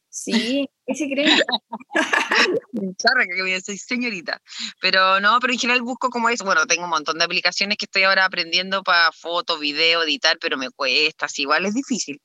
[0.10, 1.26] Sí, ¿qué se cree?
[2.73, 4.41] que me digan señorita.
[4.82, 6.43] Pero no, pero en general busco como eso.
[6.43, 10.58] Bueno, tengo un montón de aplicaciones que estoy ahora aprendiendo para foto, video, editar, pero
[10.58, 12.19] me cuesta, así igual es difícil.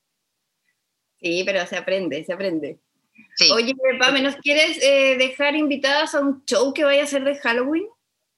[1.21, 2.79] Sí, pero se aprende, se aprende.
[3.53, 7.35] Oye, Pame, ¿nos quieres eh, dejar invitadas a un show que vaya a ser de
[7.35, 7.87] Halloween?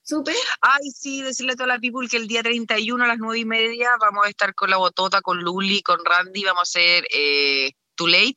[0.08, 0.34] ¿Supe?
[0.62, 3.46] Ay, sí, decirle a toda la people que el día 31 a las 9 y
[3.46, 7.72] media vamos a estar con la Botota, con Luli, con Randy, vamos a hacer eh,
[7.96, 8.36] Too Late,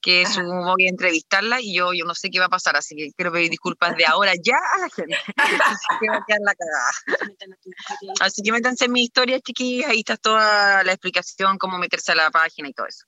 [0.00, 2.74] que es un, voy a entrevistarla y yo, yo no sé qué va a pasar,
[2.76, 5.16] así que quiero pedir disculpas de ahora ya a la gente.
[6.00, 6.90] que va a quedar la cagada.
[8.20, 12.16] así que métanse en mi historia, chiquillas, ahí está toda la explicación, cómo meterse a
[12.16, 13.06] la página y todo eso.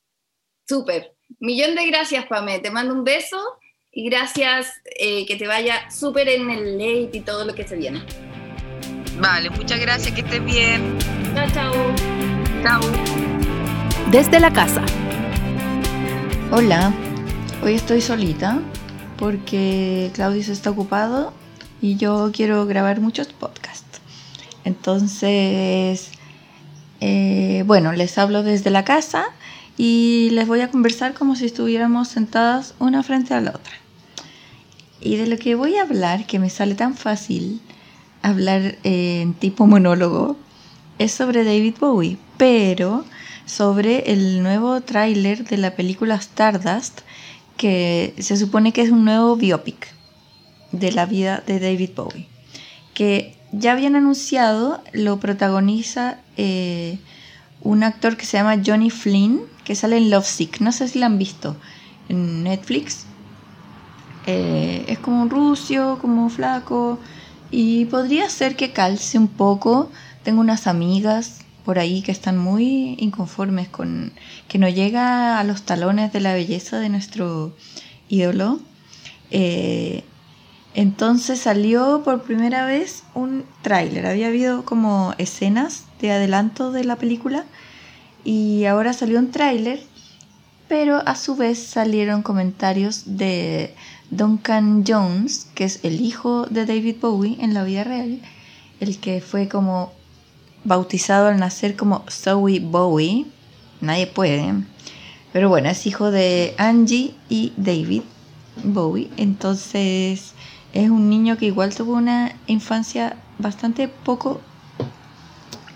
[0.68, 1.16] Súper.
[1.40, 2.60] Millón de gracias, Pame.
[2.60, 3.58] Te mando un beso
[3.92, 7.76] y gracias, eh, que te vaya súper en el late y todo lo que se
[7.76, 8.02] viene.
[9.20, 10.96] Vale, muchas gracias, que estés bien.
[11.34, 11.72] Chao, chao.
[12.62, 12.80] Chao.
[14.10, 14.84] Desde la casa.
[16.50, 16.92] Hola,
[17.62, 18.60] hoy estoy solita
[19.18, 21.32] porque Claudio está ocupado
[21.80, 24.00] y yo quiero grabar muchos podcasts.
[24.64, 26.10] Entonces,
[27.00, 29.26] eh, bueno, les hablo desde la casa
[29.78, 33.72] y les voy a conversar como si estuviéramos sentadas una frente a la otra.
[35.00, 37.62] Y de lo que voy a hablar, que me sale tan fácil
[38.20, 40.36] hablar en tipo monólogo,
[40.98, 43.04] es sobre David Bowie, pero
[43.46, 47.02] sobre el nuevo tráiler de la película Stardust,
[47.56, 49.94] que se supone que es un nuevo biopic
[50.72, 52.26] de la vida de David Bowie,
[52.94, 56.98] que ya habían anunciado, lo protagoniza eh,
[57.62, 60.60] un actor que se llama Johnny Flynn, que sale en Love Sick.
[60.60, 61.54] No sé si la han visto
[62.08, 63.04] en Netflix.
[64.26, 66.98] Eh, es como un rucio, como flaco.
[67.50, 69.90] Y podría ser que calce un poco.
[70.22, 74.14] Tengo unas amigas por ahí que están muy inconformes con
[74.48, 77.54] que no llega a los talones de la belleza de nuestro
[78.08, 78.60] ídolo.
[79.30, 80.02] Eh,
[80.72, 84.06] entonces salió por primera vez un tráiler.
[84.06, 87.44] Había habido como escenas de adelanto de la película
[88.28, 89.80] y ahora salió un tráiler,
[90.68, 93.74] pero a su vez salieron comentarios de
[94.10, 98.20] Duncan Jones, que es el hijo de David Bowie en la vida real,
[98.80, 99.94] el que fue como
[100.64, 103.24] bautizado al nacer como Zoe Bowie,
[103.80, 104.52] nadie puede,
[105.32, 108.02] pero bueno, es hijo de Angie y David
[108.62, 110.34] Bowie, entonces
[110.74, 114.42] es un niño que igual tuvo una infancia bastante poco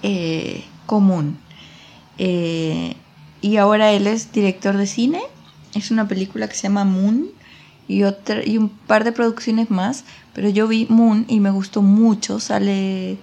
[0.02, 1.41] eh, común.
[2.24, 2.94] Eh,
[3.40, 5.20] y ahora él es director de cine.
[5.74, 7.26] Es una película que se llama Moon
[7.88, 10.04] y, otra, y un par de producciones más.
[10.32, 12.38] Pero yo vi Moon y me gustó mucho.
[12.38, 13.18] Sale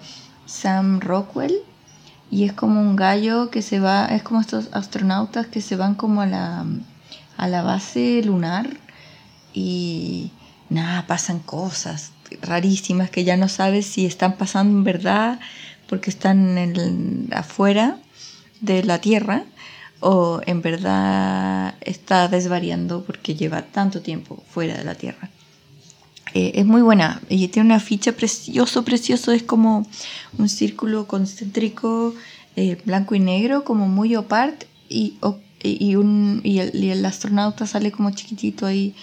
[0.46, 1.56] Sam Rockwell
[2.30, 5.96] y es como un gallo que se va, es como estos astronautas que se van
[5.96, 6.66] como a la,
[7.38, 8.70] a la base lunar
[9.54, 10.32] y
[10.70, 15.40] nada, pasan cosas rarísimas que ya no sabes si están pasando en verdad
[15.88, 17.98] porque están afuera
[18.62, 19.44] de la Tierra
[20.00, 25.30] o en verdad está desvariando porque lleva tanto tiempo fuera de la Tierra.
[26.34, 29.88] Eh, es muy buena y tiene una ficha precioso, precioso, es como
[30.38, 32.14] un círculo concéntrico
[32.56, 35.18] eh, blanco y negro, como muy opart y,
[35.64, 38.96] y, un, y el, astronauta sale como chiquitito ahí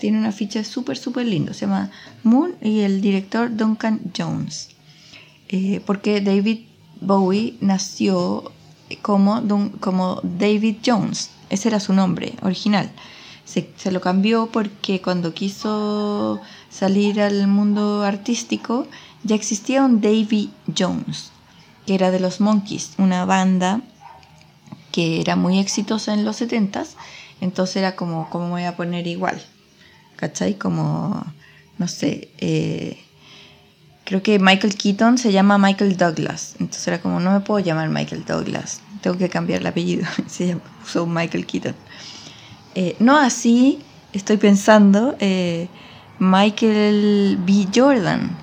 [0.00, 1.54] tiene una ficha súper, súper lindo.
[1.54, 1.90] Se llama
[2.24, 4.70] Moon y el director Duncan Jones.
[5.48, 6.60] Eh, porque David
[7.00, 8.52] Bowie nació
[9.00, 9.42] como,
[9.80, 11.30] como David Jones.
[11.50, 12.90] Ese era su nombre original.
[13.44, 18.86] Se, se, lo cambió porque cuando quiso salir al mundo artístico
[19.24, 21.30] ya existía un David Jones,
[21.86, 23.80] que era de los Monkeys, una banda
[24.90, 26.90] que era muy exitosa en los 70s.
[27.40, 29.42] Entonces era como, ¿cómo voy a poner igual?
[30.22, 30.54] ¿cachai?
[30.54, 31.26] Como,
[31.78, 32.96] no sé, eh,
[34.04, 37.88] creo que Michael Keaton se llama Michael Douglas, entonces era como, no me puedo llamar
[37.88, 41.74] Michael Douglas, tengo que cambiar el apellido, se puso Michael Keaton.
[42.74, 43.80] Eh, no así,
[44.12, 45.68] estoy pensando, eh,
[46.18, 47.66] Michael B.
[47.74, 48.36] Jordan,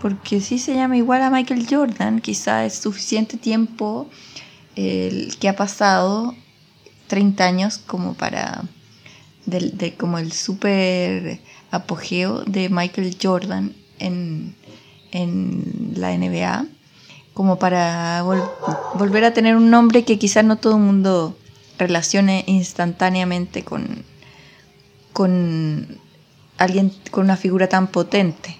[0.00, 4.08] porque si se llama igual a Michael Jordan, quizá es suficiente tiempo
[4.76, 6.34] el que ha pasado,
[7.08, 8.64] 30 años, como para
[9.46, 11.40] de, como el super
[11.70, 14.54] apogeo de Michael Jordan en,
[15.94, 16.66] la NBA,
[17.36, 18.22] como para
[18.94, 21.36] volver a tener un nombre que quizás no todo el mundo
[21.78, 24.04] relacione instantáneamente con,
[25.12, 25.98] con
[26.56, 28.56] alguien con una figura tan potente.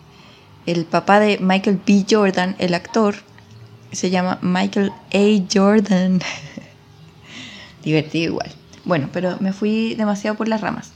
[0.66, 2.04] El papá de Michael B.
[2.06, 3.14] Jordan, el actor,
[3.92, 5.46] se llama Michael A.
[5.50, 6.20] Jordan.
[7.82, 8.52] Divertido igual.
[8.84, 10.92] Bueno, pero me fui demasiado por las ramas.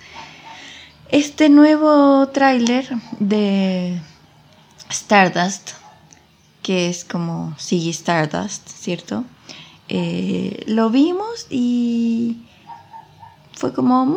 [1.08, 2.90] Este nuevo tráiler
[3.20, 3.98] de
[4.90, 5.79] Stardust,
[6.62, 9.24] que es como sigue Stardust, ¿cierto?
[9.88, 12.38] Eh, lo vimos y
[13.54, 14.16] fue como mm,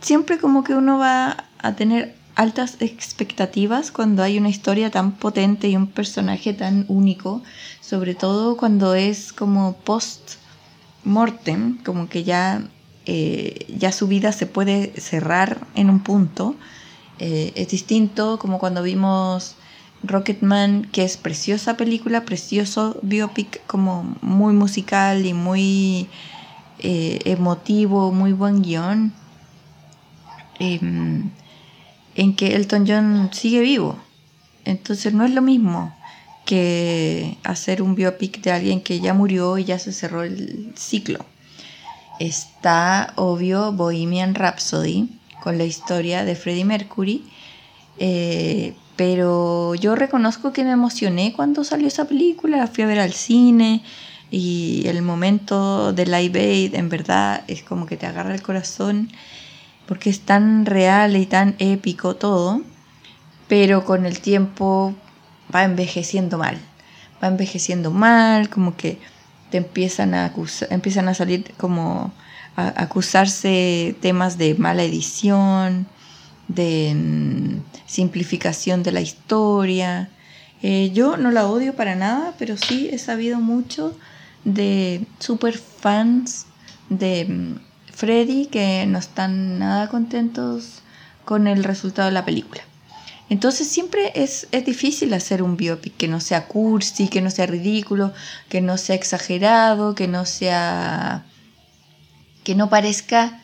[0.00, 5.68] siempre como que uno va a tener altas expectativas cuando hay una historia tan potente
[5.68, 7.42] y un personaje tan único,
[7.80, 10.34] sobre todo cuando es como post
[11.04, 12.62] mortem, como que ya
[13.06, 16.54] eh, ya su vida se puede cerrar en un punto.
[17.18, 19.56] Eh, es distinto como cuando vimos
[20.02, 26.08] Rocketman, que es preciosa película, precioso biopic, como muy musical y muy
[26.78, 29.12] eh, emotivo, muy buen guion,
[30.58, 31.30] em,
[32.14, 33.98] en que Elton John sigue vivo.
[34.64, 35.94] Entonces no es lo mismo
[36.46, 41.24] que hacer un biopic de alguien que ya murió y ya se cerró el ciclo
[42.20, 45.08] está, obvio, Bohemian Rhapsody,
[45.42, 47.24] con la historia de Freddie Mercury.
[47.98, 53.00] Eh, pero yo reconozco que me emocioné cuando salió esa película, la fui a ver
[53.00, 53.82] al cine
[54.30, 59.08] y el momento de Live Aid en verdad es como que te agarra el corazón
[59.86, 62.60] porque es tan real y tan épico todo,
[63.48, 64.94] pero con el tiempo
[65.54, 66.58] va envejeciendo mal,
[67.24, 68.98] va envejeciendo mal, como que
[69.50, 70.30] te empiezan a
[70.68, 72.12] empiezan a salir como
[72.54, 75.86] a acusarse temas de mala edición,
[76.54, 80.10] de mm, simplificación de la historia.
[80.62, 83.96] Eh, yo no la odio para nada, pero sí he sabido mucho
[84.44, 86.46] de super fans
[86.88, 87.60] de mm,
[87.92, 90.82] Freddy que no están nada contentos
[91.24, 92.62] con el resultado de la película.
[93.28, 97.46] Entonces siempre es, es, difícil hacer un biopic que no sea cursi, que no sea
[97.46, 98.12] ridículo,
[98.48, 101.24] que no sea exagerado, que no sea...
[102.42, 103.39] que no parezca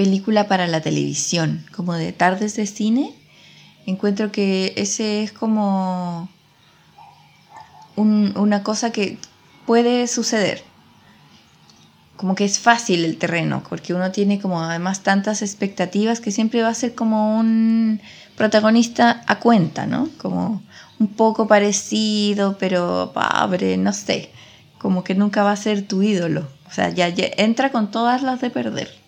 [0.00, 3.12] película para la televisión, como de tardes de cine.
[3.84, 6.30] Encuentro que ese es como
[7.96, 9.18] una cosa que
[9.66, 10.64] puede suceder.
[12.16, 16.62] Como que es fácil el terreno, porque uno tiene como además tantas expectativas que siempre
[16.62, 18.00] va a ser como un
[18.38, 20.08] protagonista a cuenta, ¿no?
[20.16, 20.62] Como
[20.98, 24.30] un poco parecido, pero pobre, no sé.
[24.78, 26.48] Como que nunca va a ser tu ídolo.
[26.66, 28.99] O sea, ya, ya entra con todas las de perder.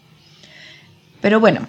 [1.23, 1.67] Pero bueno,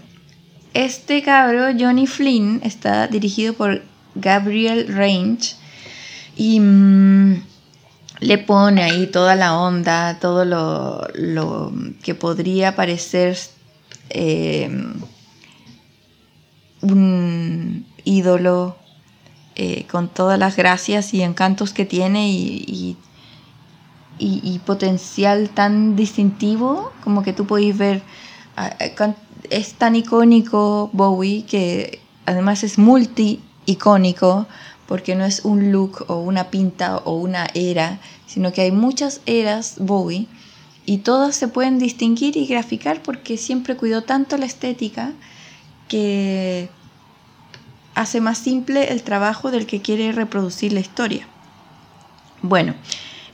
[0.73, 3.83] este cabro, Johnny Flynn, está dirigido por
[4.15, 5.55] Gabriel Range
[6.35, 7.43] y mm,
[8.19, 13.37] le pone ahí toda la onda, todo lo, que podría parecer
[14.09, 14.69] eh,
[16.81, 18.75] un ídolo
[19.55, 22.97] eh, con todas las gracias y encantos que tiene y,
[24.17, 28.01] y, potencial tan distintivo como que tú podéis ver
[28.55, 28.71] ah,
[29.53, 34.47] es tan icónico Bowie que además es multi icónico
[34.87, 39.21] porque no es un look o una pinta o una era, sino que hay muchas
[39.25, 40.27] eras Bowie
[40.85, 45.13] y todas se pueden distinguir y graficar porque siempre cuidó tanto la estética
[45.87, 46.69] que
[47.95, 51.27] hace más simple el trabajo del que quiere reproducir la historia.
[52.41, 52.73] Bueno,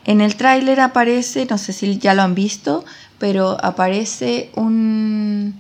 [0.06, 2.84] en el tráiler aparece, no sé si ya lo han visto,
[3.18, 5.56] pero aparece un,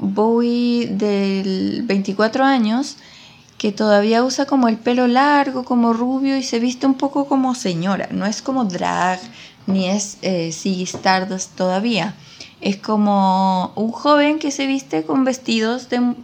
[0.00, 2.96] Bowie del 24 años
[3.60, 7.54] que todavía usa como el pelo largo, como rubio y se viste un poco como
[7.54, 8.08] señora.
[8.10, 9.20] No es como drag
[9.66, 10.50] ni es eh,
[11.56, 12.14] todavía.
[12.62, 16.14] Es como un joven que se viste con vestidos de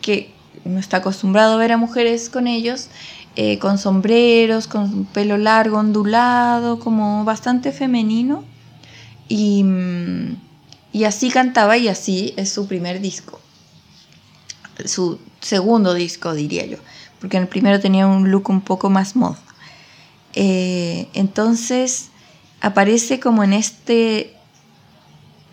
[0.00, 2.88] que no está acostumbrado a ver a mujeres con ellos,
[3.36, 8.42] eh, con sombreros, con pelo largo, ondulado, como bastante femenino.
[9.28, 9.62] Y.
[9.62, 10.49] Mm,
[10.92, 13.40] y así cantaba y así es su primer disco.
[14.84, 16.78] Su segundo disco, diría yo.
[17.20, 19.36] Porque en el primero tenía un look un poco más mod.
[20.34, 22.08] Eh, entonces
[22.60, 24.34] aparece como en este.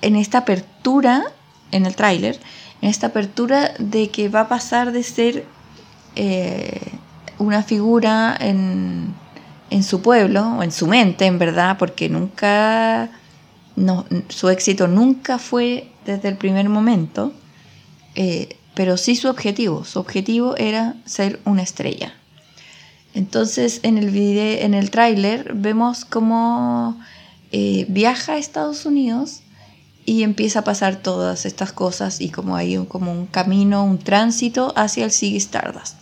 [0.02, 1.24] En esta apertura,
[1.72, 2.40] en el tráiler,
[2.82, 5.46] en esta apertura de que va a pasar de ser
[6.16, 6.80] eh,
[7.40, 9.16] una figura en,
[9.72, 13.10] en su pueblo, o en su mente, en verdad, porque nunca
[13.78, 17.32] no, su éxito nunca fue desde el primer momento,
[18.16, 19.86] eh, pero sí su objetivo.
[19.86, 22.14] Su objetivo era ser una estrella.
[23.14, 27.00] Entonces en el, video, el tráiler vemos cómo
[27.52, 29.42] eh, viaja a Estados Unidos
[30.06, 34.00] y empieza a pasar todas estas cosas y como hay un, como un camino, un
[34.00, 35.98] tránsito hacia el Ziggy Stardust,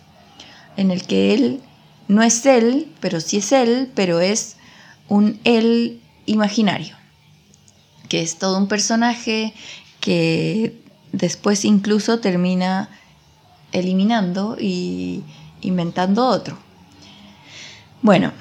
[0.78, 1.62] en el que él
[2.08, 4.56] no es él, pero sí es él, pero es
[5.10, 6.96] un él imaginario
[8.18, 9.54] es todo un personaje
[10.00, 12.90] que después incluso termina
[13.72, 15.24] eliminando y
[15.62, 16.58] inventando otro.
[18.02, 18.32] Bueno,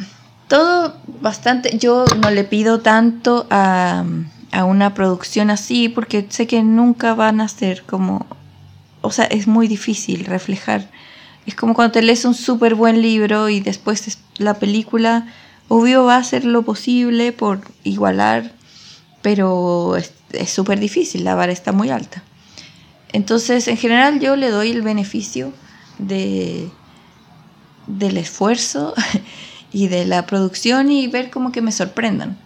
[0.48, 4.04] todo bastante, yo no le pido tanto a,
[4.52, 8.26] a una producción así porque sé que nunca van a ser como,
[9.00, 10.90] o sea, es muy difícil reflejar.
[11.46, 15.26] Es como cuando te lees un súper buen libro y después la película,
[15.68, 18.52] obvio va a hacer lo posible por igualar
[19.24, 22.22] pero es súper difícil, la vara está muy alta.
[23.10, 25.50] Entonces, en general yo le doy el beneficio
[25.98, 26.68] de,
[27.86, 28.92] del esfuerzo
[29.72, 32.36] y de la producción y ver como que me sorprendan.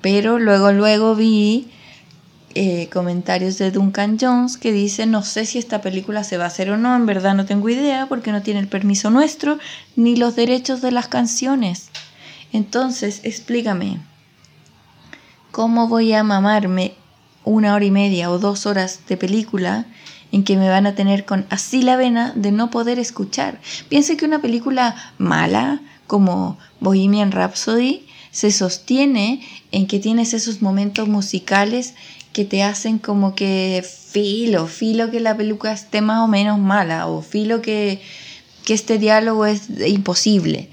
[0.00, 1.68] Pero luego, luego vi
[2.56, 6.48] eh, comentarios de Duncan Jones que dice, no sé si esta película se va a
[6.48, 9.60] hacer o no, en verdad no tengo idea porque no tiene el permiso nuestro
[9.94, 11.90] ni los derechos de las canciones.
[12.52, 14.00] Entonces, explícame,
[15.58, 16.92] ¿cómo voy a mamarme
[17.42, 19.86] una hora y media o dos horas de película
[20.30, 23.60] en que me van a tener con así la vena de no poder escuchar?
[23.88, 31.08] Piense que una película mala como Bohemian Rhapsody se sostiene en que tienes esos momentos
[31.08, 31.94] musicales
[32.32, 37.08] que te hacen como que filo, filo que la película esté más o menos mala
[37.08, 38.00] o filo que,
[38.64, 40.68] que este diálogo es imposible.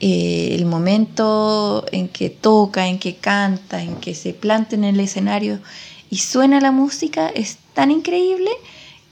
[0.00, 5.00] Eh, el momento en que toca, en que canta, en que se planta en el
[5.00, 5.58] escenario
[6.10, 8.50] y suena la música es tan increíble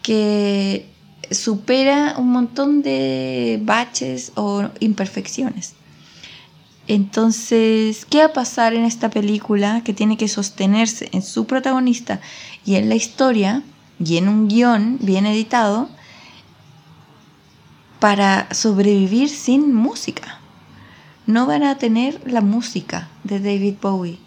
[0.03, 0.87] que
[1.31, 5.73] supera un montón de baches o imperfecciones.
[6.87, 12.21] Entonces, ¿qué va a pasar en esta película que tiene que sostenerse en su protagonista
[12.67, 13.63] y en la historia
[13.99, 15.89] y en un guion bien editado?
[18.05, 20.44] para sobrevivir sin música.
[21.27, 24.19] No van a tener la música de David Bowie.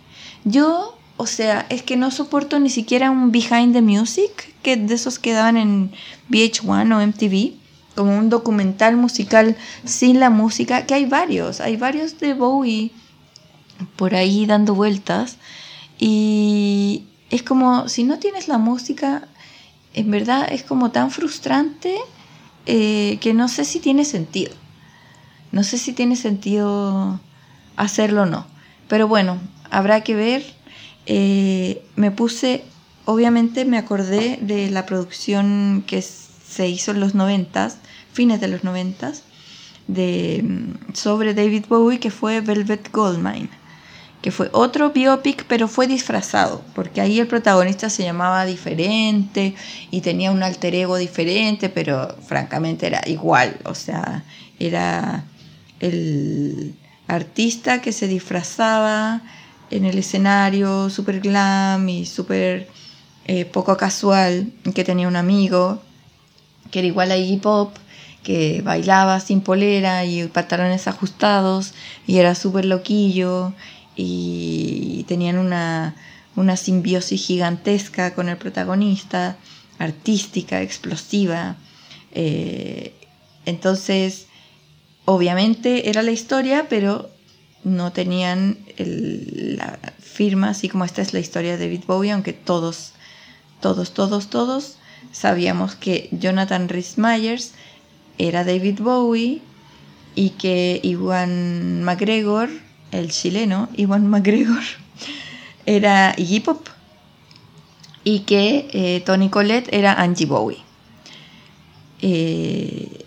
[0.44, 4.96] Yo, o sea, es que no soporto ni siquiera un Behind the Music, que de
[4.96, 5.92] esos que daban en
[6.30, 7.54] VH1 o MTV,
[7.96, 12.92] como un documental musical sin la música, que hay varios, hay varios de Bowie
[13.96, 15.38] por ahí dando vueltas.
[16.00, 19.28] Y es como, si no tienes la música,
[19.94, 21.98] en verdad es como tan frustrante
[22.66, 24.54] eh, que no sé si tiene sentido.
[25.52, 27.20] No sé si tiene sentido
[27.76, 28.46] hacerlo o no.
[28.88, 29.40] Pero bueno,
[29.70, 30.44] habrá que ver.
[31.06, 32.64] Eh, me puse,
[33.06, 37.78] obviamente me acordé de la producción que se hizo en los noventas,
[38.12, 39.24] fines de los noventas,
[39.88, 43.50] de, mm, sobre David Bowie, que fue Velvet Goldmine
[44.22, 49.56] que fue otro biopic, pero fue disfrazado, porque ahí el protagonista se llamaba diferente
[49.92, 54.24] y tenía un alter ego diferente, pero francamente era igual, o sea,
[54.60, 55.24] era
[55.80, 56.76] el
[57.08, 59.22] artista que se disfrazaba
[59.70, 62.68] en el escenario súper glam y súper
[63.26, 65.82] eh, poco casual, que tenía un amigo
[66.72, 67.76] que era igual a Iggy Pop,
[68.24, 71.74] que bailaba sin polera y pantalones ajustados
[72.06, 73.54] y era súper loquillo
[73.96, 75.96] y tenían una,
[76.56, 79.38] simbiosis gigantesca con el protagonista,
[79.80, 81.56] artística, explosiva.
[82.12, 82.94] Eh,
[83.46, 84.27] entonces,
[85.08, 87.10] obviamente era la historia, pero
[87.64, 92.92] no tenían la firma, así como esta es la historia de David Bowie, aunque todos,
[93.62, 94.78] todos, todos, todos
[95.14, 97.54] sabíamos que Jonathan Rhys Myers
[98.18, 99.42] era David Bowie
[100.14, 102.50] y que Iwan McGregor
[102.92, 104.64] el chileno, Iwan McGregor,
[105.66, 106.68] era Iggy Pop
[108.04, 110.60] y que eh, Tony Collette era Angie Bowie.
[112.02, 113.07] Eh,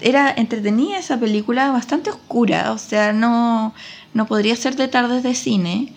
[0.00, 3.74] era entretenida esa película, bastante oscura, o sea, no,
[4.14, 5.92] no podría ser de tardes de cine.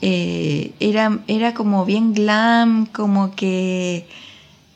[0.00, 4.08] Eh, era, era como bien glam, como que,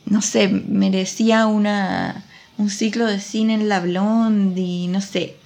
[0.04, 2.24] no sé, merecía una,
[2.58, 5.36] un ciclo de cine en la Blondie, no sé.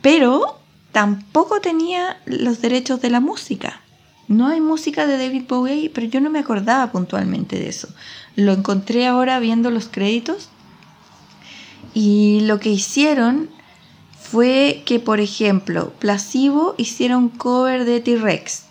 [0.00, 0.58] pero
[0.92, 3.80] tampoco tenía los derechos de la música.
[4.28, 7.88] No hay música de David Bowie, pero yo no me acordaba puntualmente de eso.
[8.36, 10.48] Lo encontré ahora viendo los créditos
[11.94, 13.50] y lo que hicieron
[14.20, 18.64] fue que, por ejemplo, Placebo hicieron cover de T-Rex,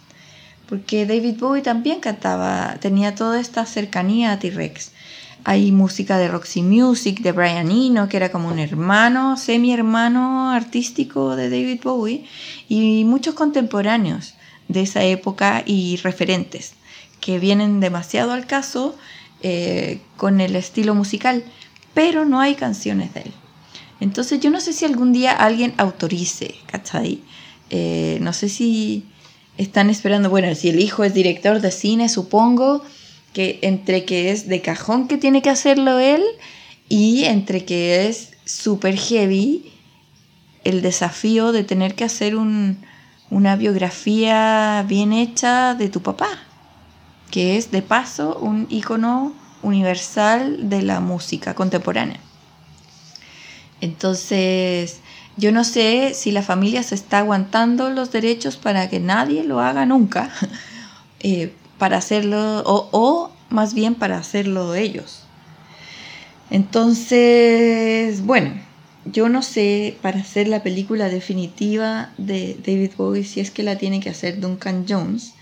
[0.70, 4.92] porque David Bowie también cantaba, tenía toda esta cercanía a T-Rex.
[5.44, 10.52] Hay música de Roxy Music, de Brian Eno, que era como un hermano, semi hermano
[10.52, 12.26] artístico de David Bowie,
[12.68, 14.36] y muchos contemporáneos
[14.68, 16.74] de esa época y referentes
[17.20, 18.96] que vienen demasiado al caso
[19.42, 21.44] eh, con el estilo musical,
[21.94, 23.34] pero no hay canciones de él.
[24.00, 27.22] Entonces yo no sé si algún día alguien autorice, ¿cachai?
[27.70, 29.06] Eh, no sé si
[29.58, 32.82] están esperando, bueno, si el hijo es director de cine, supongo,
[33.34, 36.24] que entre que es de cajón que tiene que hacerlo él
[36.88, 39.72] y entre que es súper heavy
[40.64, 46.30] el desafío de tener que hacer una biografía bien hecha de tu papá,
[47.32, 52.20] que es de paso un icono universal de la música contemporánea.
[53.82, 55.00] Entonces,
[55.38, 59.62] yo no sé si la familia se está aguantando los derechos para que nadie lo
[59.62, 60.32] haga nunca,
[61.22, 65.24] eh, para hacerlo, o, más bien para hacerlo ellos.
[66.50, 68.54] Entonces, bueno,
[69.06, 73.78] yo no sé para hacer la película definitiva de David Bowie si es que la
[73.78, 75.36] tiene que hacer Duncan Jones,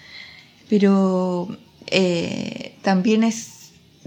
[0.69, 1.47] pero
[1.87, 3.56] eh, también es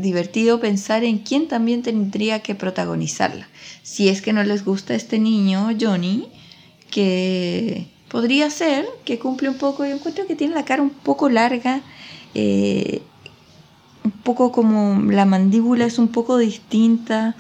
[0.01, 3.49] divertido pensar en quién también tendría que protagonizarla.
[3.83, 6.29] Si es que no les gusta este niño, Johnny,
[6.91, 11.29] que podría ser que cumple un poco, yo encuentro que tiene la cara un poco
[11.29, 11.83] larga
[12.35, 13.03] eh,
[14.05, 17.35] un poco como la mandíbula es un poco distinta,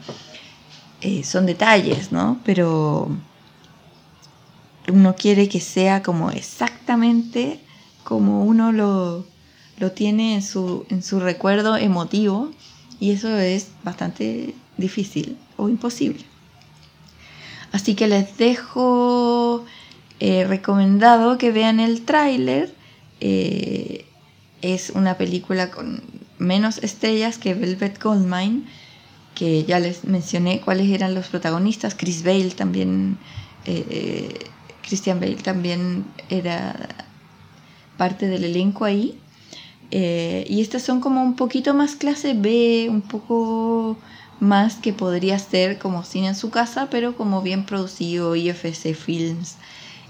[1.00, 2.38] eh, son detalles, ¿no?
[2.44, 3.08] Pero
[4.88, 7.61] uno quiere que sea como exactamente
[8.04, 9.24] como uno lo,
[9.81, 12.53] lo tiene en su, en su recuerdo emotivo
[13.01, 16.24] y eso es bastante difícil o imposible.
[17.72, 19.64] Así que les dejo
[20.20, 22.74] eh, recomendado que vean el tráiler
[24.62, 26.03] es una película con
[26.39, 28.62] menos estrellas que Velvet Goldmine,
[29.35, 31.95] que ya les mencioné cuáles eran los protagonistas.
[31.95, 33.18] Chris Bale también,
[33.64, 34.39] eh, eh,
[34.83, 36.74] Christian Bale también era
[37.97, 39.18] parte del elenco ahí.
[39.91, 43.97] Eh, y estas son como un poquito más clase B, un poco
[44.38, 49.57] más que podría ser como cine en su casa, pero como bien producido, IFC Films,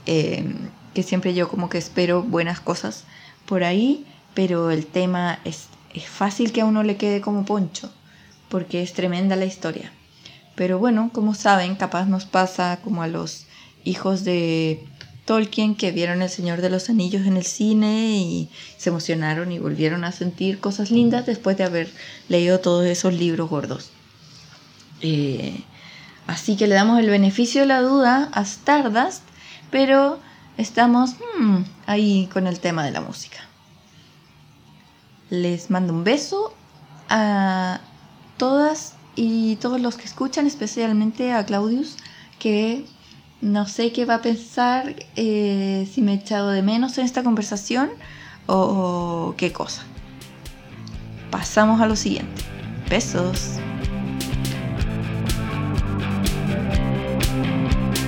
[0.06, 3.04] em, que siempre yo como que espero buenas cosas
[3.46, 7.90] por ahí, pero el tema es, es fácil que a uno le quede como poncho,
[8.48, 9.92] porque es tremenda la historia.
[10.54, 13.46] Pero bueno, como saben, capaz nos pasa como a los
[13.84, 14.84] hijos de
[15.30, 19.60] Tolkien que vieron El Señor de los Anillos en el cine y se emocionaron y
[19.60, 21.88] volvieron a sentir cosas lindas después de haber
[22.28, 23.92] leído todos esos libros gordos.
[25.02, 25.62] Eh,
[26.26, 29.22] así que le damos el beneficio de la duda a Stardust,
[29.70, 30.18] pero
[30.56, 33.38] estamos hmm, ahí con el tema de la música.
[35.28, 36.52] Les mando un beso
[37.08, 37.78] a
[38.36, 41.98] todas y todos los que escuchan, especialmente a Claudius,
[42.40, 42.84] que
[43.40, 47.22] no sé qué va a pensar, eh, si me he echado de menos en esta
[47.22, 47.90] conversación
[48.46, 49.84] o qué cosa.
[51.30, 52.42] Pasamos a lo siguiente.
[52.88, 53.58] Besos.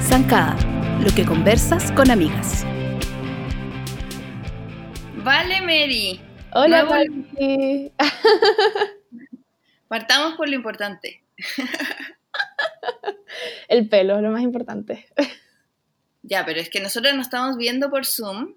[0.03, 0.57] Zancada,
[1.01, 2.66] lo que conversas con amigas.
[5.24, 6.20] Vale, Mary.
[6.53, 7.05] Hola, Nuevo...
[9.89, 11.22] Partamos por lo importante.
[13.69, 15.07] El pelo, lo más importante.
[16.25, 18.55] Ya, pero es que nosotros nos estamos viendo por Zoom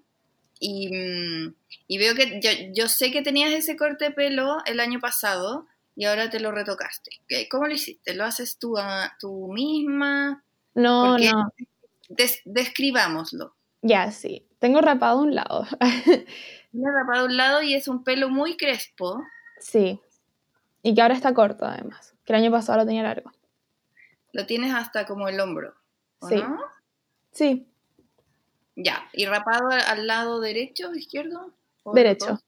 [0.60, 1.54] y, mm,
[1.88, 5.66] y veo que yo, yo, sé que tenías ese corte de pelo el año pasado
[5.96, 7.10] y ahora te lo retocaste.
[7.50, 8.14] ¿Cómo lo hiciste?
[8.14, 10.44] ¿Lo haces tú, a, tú misma?
[10.74, 11.52] No, no.
[12.44, 13.56] describámoslo.
[13.82, 14.46] Ya, sí.
[14.58, 15.66] Tengo rapado un lado.
[16.72, 19.22] Tengo rapado un lado y es un pelo muy crespo.
[19.58, 20.00] Sí.
[20.82, 22.14] Y que ahora está corto, además.
[22.24, 23.32] Que el año pasado lo tenía largo.
[24.36, 25.72] Lo tienes hasta como el hombro.
[26.28, 26.42] sí.
[27.32, 27.66] Sí.
[28.76, 29.08] Ya.
[29.14, 31.54] ¿Y rapado al lado derecho o izquierdo?
[31.94, 32.38] derecho.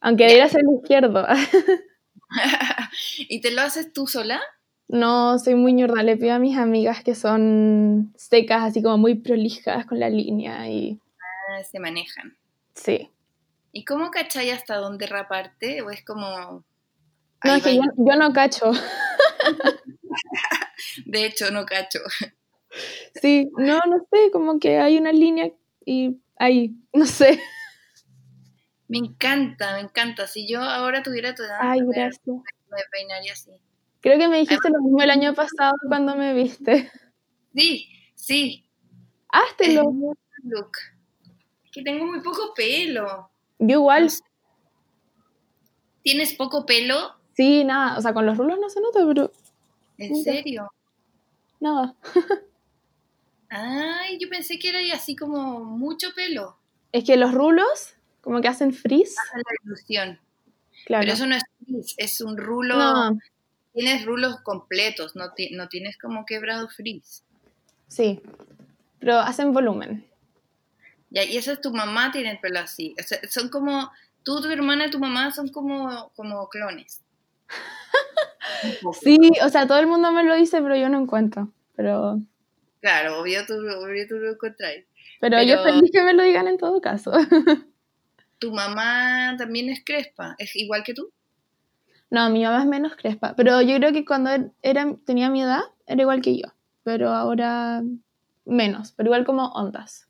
[0.00, 1.26] Aunque debería ser el izquierdo.
[3.18, 4.40] ¿Y te lo haces tú sola?
[4.86, 6.04] No, soy muy ñorda.
[6.04, 10.68] Le pido a mis amigas que son secas, así como muy prolijas con la línea
[10.70, 11.00] y...
[11.50, 12.36] Ah, se manejan.
[12.74, 13.10] Sí.
[13.72, 15.82] ¿Y cómo cachai hasta dónde raparte?
[15.82, 16.62] ¿O es como...?
[17.44, 18.70] No, es que yo, yo, no cacho.
[21.06, 22.00] De hecho, no cacho.
[23.20, 25.50] Sí, no, no sé, como que hay una línea
[25.84, 27.40] y ahí, no sé.
[28.88, 30.26] Me encanta, me encanta.
[30.26, 32.20] Si yo ahora tuviera tu edad, Ay, gracias.
[32.26, 33.50] me peinaría así.
[34.00, 36.90] Creo que me dijiste lo mismo el año pasado cuando me viste.
[37.54, 38.64] Sí, sí.
[39.30, 39.92] Háztelo.
[40.44, 40.72] Look.
[41.72, 43.30] Que tengo muy poco pelo.
[43.58, 44.08] Yo igual.
[46.02, 47.16] ¿Tienes poco pelo?
[47.34, 47.98] Sí, nada.
[47.98, 49.32] O sea, con los rulos no se nota, pero.
[49.98, 50.72] ¿En serio?
[51.60, 51.94] Nada.
[53.50, 56.56] Ay, yo pensé que era así como mucho pelo.
[56.92, 59.16] Es que los rulos, como que hacen frizz.
[59.18, 60.20] Hacen la ilusión.
[60.86, 61.02] Claro.
[61.02, 62.76] Pero eso no es frizz, es un rulo.
[62.76, 63.18] No
[63.72, 67.22] tienes rulos completos, no, no tienes como quebrado frizz.
[67.86, 68.20] Sí,
[68.98, 70.04] pero hacen volumen.
[71.10, 72.94] Ya, y eso es tu mamá tiene el pelo así.
[73.30, 73.90] son como,
[74.24, 77.02] tú, tu hermana y tu mamá son como, como clones.
[79.00, 81.52] sí, o sea, todo el mundo me lo dice, pero yo no encuentro.
[81.76, 82.20] Pero...
[82.80, 84.72] Claro, obvio tú, obvio tú lo encontrás.
[85.20, 87.12] Pero, pero, yo feliz que me lo digan en todo caso.
[88.38, 90.36] ¿Tu mamá también es crespa?
[90.38, 91.10] ¿Es igual que tú?
[92.10, 94.30] No, mi mamá es menos crespa, pero yo creo que cuando
[94.62, 97.82] era, tenía mi edad era igual que yo, pero ahora
[98.46, 100.08] menos, pero igual como ondas.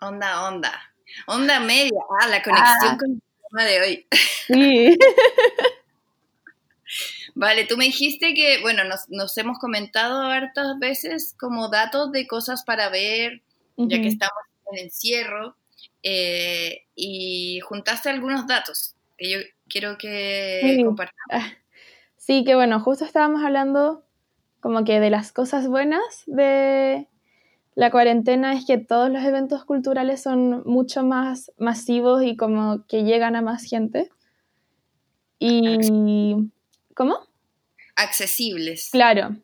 [0.00, 0.72] Onda, onda.
[1.26, 2.00] Onda media.
[2.20, 2.96] Ah, la conexión ah.
[2.98, 4.06] con el tema de hoy.
[4.46, 4.98] Sí.
[7.34, 12.64] vale, tú me dijiste que, bueno, nos, hemos comentado hartas veces como datos de cosas
[12.64, 13.42] para ver,
[13.76, 15.56] ya que estamos en encierro,
[16.02, 20.84] eh, y juntaste algunos datos que yo quiero que sí.
[20.84, 21.52] compartamos.
[22.16, 24.04] Sí, que bueno, justo estábamos hablando
[24.60, 27.08] como que de las cosas buenas de
[27.74, 33.04] la cuarentena es que todos los eventos culturales son mucho más masivos y como que
[33.04, 34.10] llegan a más gente.
[35.38, 36.50] Y...
[37.00, 37.18] ¿Cómo?
[37.96, 38.90] Accesibles.
[38.92, 39.34] Claro.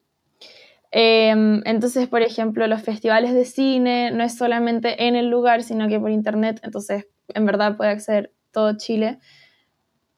[0.93, 1.31] Eh,
[1.65, 5.99] entonces, por ejemplo, los festivales de cine no es solamente en el lugar, sino que
[5.99, 9.21] por internet, entonces en verdad puede acceder todo Chile.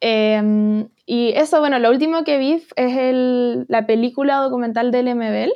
[0.00, 5.52] Eh, y eso, bueno, lo último que vi es el, la película documental del MBL.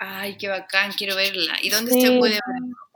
[0.00, 1.54] Ay, qué bacán, quiero verla.
[1.62, 2.42] ¿Y dónde se puede ver?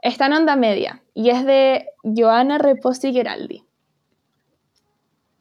[0.01, 3.63] Está en Onda Media y es de Joana Reposi Geraldi.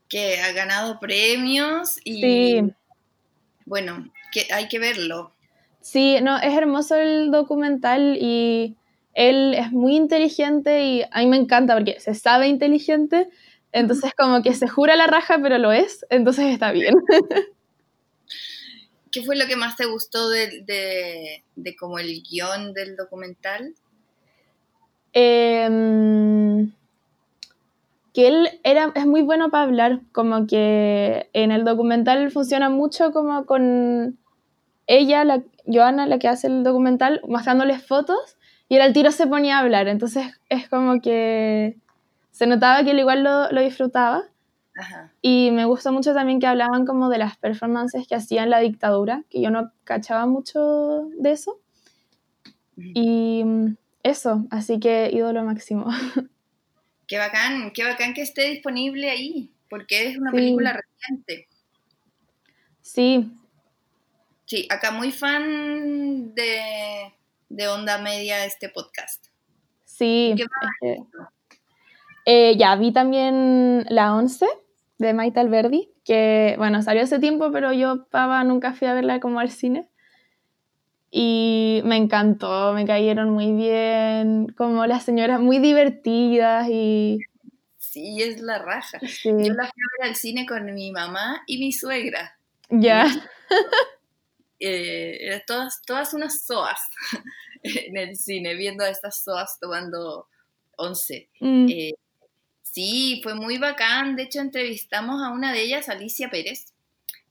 [0.09, 2.21] Que ha ganado premios y.
[2.21, 2.63] Sí.
[3.65, 5.33] Bueno, que hay que verlo.
[5.81, 8.77] Sí, no, es hermoso el documental y
[9.15, 13.29] él es muy inteligente y a mí me encanta porque se sabe inteligente,
[13.73, 16.95] Entonces como que se jura la raja, pero lo es, entonces está bien.
[19.11, 23.75] ¿Qué fue lo que más te gustó de, de, como el guion del documental?
[25.15, 26.71] Em,
[28.17, 33.13] que él era, es muy bueno para hablar, como que en el documental funciona mucho
[33.13, 34.19] como con
[34.87, 38.39] ella, la, Joana, la que hace el documental, mostrándoles fotos
[38.71, 41.77] y al tiro se ponía a hablar, entonces es como que
[42.31, 44.23] se notaba que él igual lo, lo disfrutaba.
[45.21, 49.25] Y me gustó mucho también que hablaban como de las performances que hacían la dictadura,
[49.29, 51.59] que yo no cachaba mucho de eso.
[52.77, 55.85] Y mm, eso, así que ídolo máximo.
[57.07, 61.49] Qué bacán, qué bacán que esté disponible ahí, porque es una película reciente.
[62.81, 63.31] Sí.
[64.45, 67.13] Sí, acá muy fan de,
[67.49, 69.27] de Onda Media este podcast.
[69.85, 70.35] Sí.
[72.25, 74.45] Eh, ya vi también La Once
[74.99, 79.21] de Maite Alberdi, que bueno, salió hace tiempo, pero yo, pava, nunca fui a verla
[79.21, 79.89] como al cine.
[81.19, 87.21] Y me encantó, me cayeron muy bien, como las señoras muy divertidas y...
[87.79, 88.99] Sí, es la raja.
[89.25, 92.39] Yo la fui a ver al cine con mi mamá y mi suegra.
[92.69, 93.07] Ya.
[94.59, 96.81] Eh, todas, todas unas soas
[97.63, 100.29] en el cine, viendo a estas soas tomando
[100.77, 101.29] once.
[101.41, 101.67] Mm.
[101.71, 101.93] Eh,
[102.63, 104.17] Sí, fue muy bacán.
[104.17, 106.75] De hecho, entrevistamos a una de ellas, Alicia Pérez,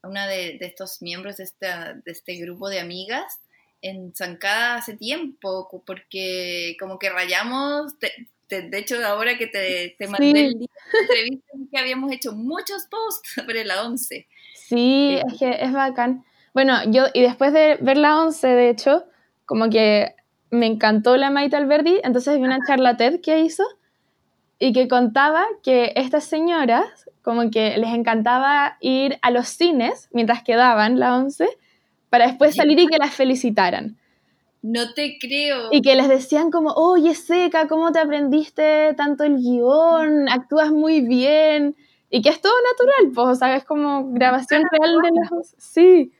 [0.01, 3.39] a una de, estos miembros de, de este grupo de amigas
[3.81, 10.47] en Zancada hace tiempo, porque como que rayamos, de hecho ahora que te, te mandé
[10.47, 14.27] el día de entrevista, que habíamos hecho muchos posts sobre la 11.
[14.53, 16.23] Sí, eh, es que es bacán.
[16.53, 19.05] Bueno, yo, y después de ver la 11, de hecho,
[19.45, 20.15] como que
[20.51, 23.65] me encantó la Maite Alberdi, entonces vi una charla TED que hizo,
[24.59, 30.43] y que contaba que estas señoras como que les encantaba ir a los cines mientras
[30.43, 31.47] quedaban la once
[32.15, 33.97] para después salir y que las felicitaran.
[34.61, 35.67] No te creo.
[35.69, 40.29] Y que les decían como, oye, Seca, ¿cómo te aprendiste tanto el guion?
[40.29, 41.75] Actúas muy bien.
[42.09, 45.55] Y que es todo natural, pues, o sea, es como grabación real de las...
[45.57, 46.13] Sí.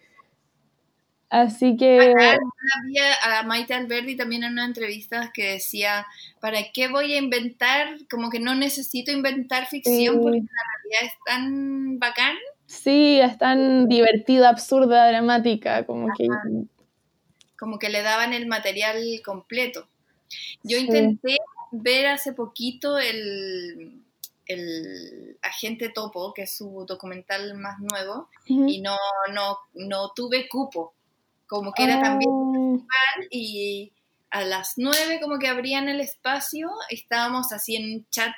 [1.30, 2.14] Así que...
[2.84, 6.06] había a Maite Alberdi también en una entrevista que decía,
[6.42, 8.00] ¿para qué voy a inventar?
[8.12, 12.36] Como que no necesito inventar ficción porque la realidad es tan bacán.
[12.66, 16.28] Sí, es tan divertida, absurda, dramática, como que...
[17.58, 19.88] Como que le daban el material completo.
[20.64, 21.38] Yo intenté
[21.72, 24.02] ver hace poquito el,
[24.48, 28.98] el Agente Topo, que es su documental más nuevo, y no,
[29.34, 30.96] no, no tuve cupo
[31.48, 32.86] como que era también oh.
[33.30, 33.92] y
[34.32, 38.34] a las nueve como que abrían el espacio, estábamos así en un chat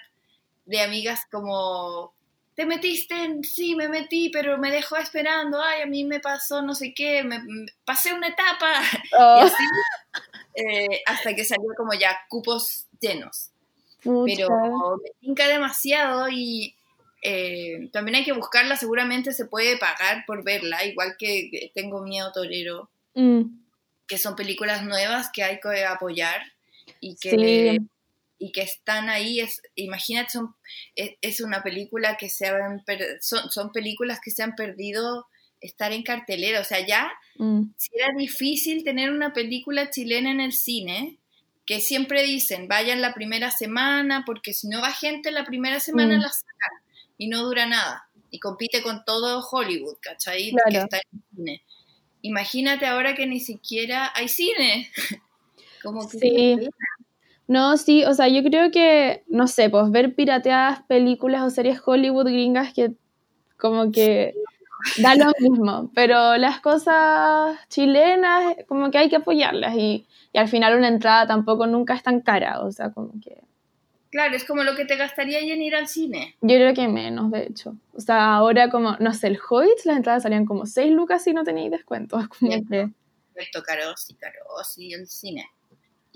[0.65, 2.13] de amigas como,
[2.58, 3.16] ¿te metiste?
[3.43, 7.24] Sí, me metí, pero me dejó esperando, ay, a mí me pasó no sé qué,
[7.24, 7.39] me,
[7.86, 8.82] pasé una etapa,
[9.20, 9.47] oh.
[10.55, 13.51] eh, hasta que salió como ya cupos llenos.
[14.03, 16.76] Pero me tinca demasiado y
[17.22, 22.32] eh, también hay que buscarla, seguramente se puede pagar por verla, igual que Tengo Miedo
[22.32, 22.89] Torero.
[23.14, 23.64] Mm.
[24.08, 26.39] que son películas nuevas que hay que apoyar
[26.99, 27.80] y que,
[28.40, 29.40] y que están ahí.
[29.40, 30.56] Es, imagínate, son,
[30.96, 32.84] es, una película que se han,
[33.22, 35.28] son, son películas que se han perdido
[35.62, 36.62] estar en cartelera.
[36.62, 37.74] O sea, ya mm.
[37.78, 41.18] si era difícil tener una película chilena en el cine,
[41.66, 46.18] que siempre dicen, vayan la primera semana, porque si no va gente la primera semana
[46.18, 46.22] mm.
[46.22, 46.72] la sacan
[47.18, 48.10] y no dura nada.
[48.30, 50.52] Y compite con todo Hollywood, ¿cachai?
[50.70, 51.64] Que está en el cine.
[52.22, 54.92] Imagínate ahora que ni siquiera hay cine.
[55.84, 56.70] Como que sí.
[57.48, 61.82] No, sí, o sea, yo creo que, no sé, pues ver pirateadas películas o series
[61.86, 62.91] Hollywood gringas que
[63.58, 64.36] como que
[65.02, 70.48] da lo mismo, pero las cosas chilenas como que hay que apoyarlas y, y al
[70.48, 73.41] final una entrada tampoco nunca es tan cara, o sea, como que...
[74.10, 76.36] Claro, es como lo que te gastaría en ir al cine.
[76.41, 77.76] Yo creo que menos, de hecho.
[77.93, 81.34] O sea, ahora como, no sé, el Hobbit, las entradas salían como 6 lucas y
[81.34, 82.18] no tenéis descuento.
[82.39, 82.89] Como que...
[83.66, 85.50] caros y caros y el cine.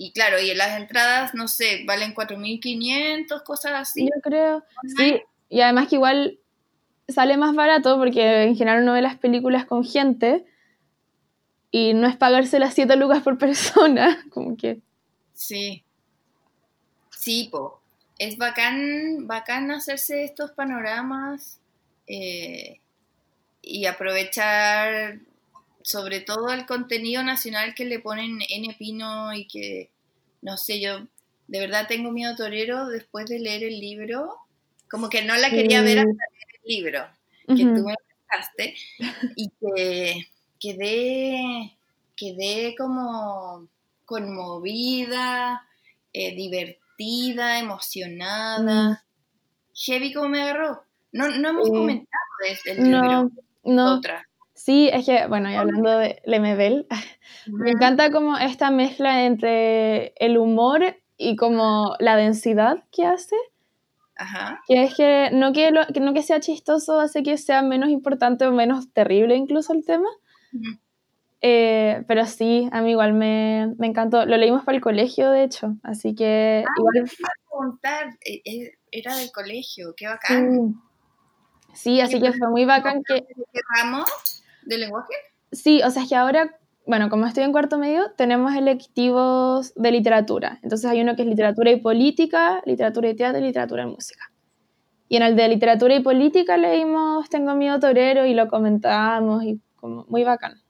[0.03, 4.05] Y claro, y las entradas, no sé, valen 4.500, cosas así.
[4.05, 4.63] Yo creo,
[4.97, 5.21] sí.
[5.47, 6.39] Y además que igual
[7.07, 10.45] sale más barato porque en general uno ve las películas con gente
[11.69, 14.79] y no es pagarse las 7 lucas por persona, como que...
[15.33, 15.83] Sí.
[17.11, 17.81] Sí, po
[18.21, 21.59] es bacán, bacán hacerse estos panoramas
[22.05, 22.79] eh,
[23.63, 25.17] y aprovechar
[25.83, 29.91] sobre todo el contenido nacional que le ponen N Pino y que,
[30.41, 31.07] no sé, yo
[31.47, 34.37] de verdad tengo miedo torero después de leer el libro,
[34.89, 37.07] como que no la quería ver hasta leer el libro,
[37.47, 37.95] que tú me
[38.27, 38.75] prestaste,
[39.35, 40.27] y que
[40.59, 41.77] quedé,
[42.15, 43.67] quedé como
[44.05, 45.67] conmovida,
[46.13, 48.91] eh, divertida, emocionada.
[48.91, 48.97] Mm.
[49.73, 50.83] Heavy como me agarró.
[51.13, 53.31] No, no hemos comentado de el libro.
[53.63, 53.95] No.
[53.95, 54.27] Otra.
[54.63, 56.85] Sí, es que, bueno, y hablando de Lemebel,
[57.47, 63.35] me encanta como esta mezcla entre el humor y como la densidad que hace.
[64.15, 64.61] Ajá.
[64.67, 68.51] Que es que no que, no que sea chistoso hace que sea menos importante o
[68.51, 70.09] menos terrible incluso el tema.
[71.41, 74.27] Eh, pero sí, a mí igual me, me, encantó.
[74.27, 76.63] Lo leímos para el colegio, de hecho, así que...
[76.67, 77.09] Ah, igual...
[77.49, 80.75] preguntar, e, e, era del colegio, qué bacán.
[81.73, 83.25] Sí, así que fue muy bacán que...
[83.25, 83.59] ¿Qué
[84.77, 85.13] lenguaje?
[85.51, 89.91] Sí, o sea, es que ahora, bueno, como estoy en cuarto medio, tenemos electivos de
[89.91, 90.59] literatura.
[90.63, 94.31] Entonces hay uno que es literatura y política, literatura y teatro y literatura y música.
[95.09, 99.59] Y en el de literatura y política leímos Tengo miedo torero y lo comentamos y
[99.75, 100.61] como muy bacán.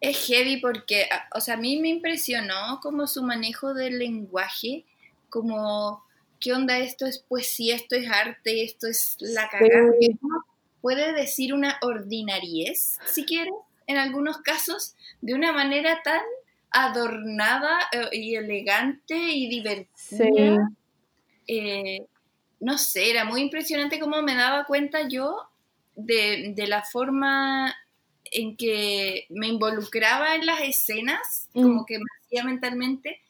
[0.00, 4.84] Es heavy porque, o sea, a mí me impresionó como su manejo del lenguaje,
[5.30, 6.04] como,
[6.38, 9.90] ¿qué onda esto es poesía, esto es arte, esto es la cagada?
[10.84, 13.54] Puede decir una ordinariez, si quieres,
[13.86, 16.20] en algunos casos, de una manera tan
[16.70, 20.58] adornada eh, y elegante y divertida.
[21.48, 22.04] Eh,
[22.60, 25.48] no sé, era muy impresionante cómo me daba cuenta yo
[25.96, 27.74] de, la forma
[28.30, 31.62] en que me involucraba en las escenas, mm.
[31.62, 33.22] como que me hacía mentalmente,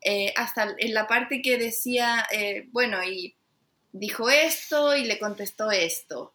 [0.00, 3.36] eh, hasta en la parte que decía, eh, bueno, y
[3.92, 6.32] dijo esto y le contestó esto.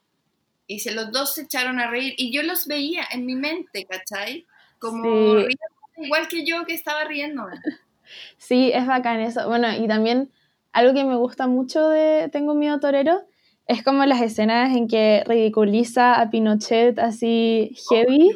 [0.72, 3.88] Y se los dos se echaron a reír y yo los veía en mi mente,
[3.90, 4.46] ¿cachai?
[4.78, 5.36] Como
[5.98, 7.48] igual que yo que estaba riendo.
[8.40, 9.48] Sí, es bacán eso.
[9.48, 10.32] Bueno, y también
[10.72, 13.24] algo que me gusta mucho de Tengo miedo torero
[13.68, 18.32] es como las escenas en que ridiculiza a Pinochet así heavy,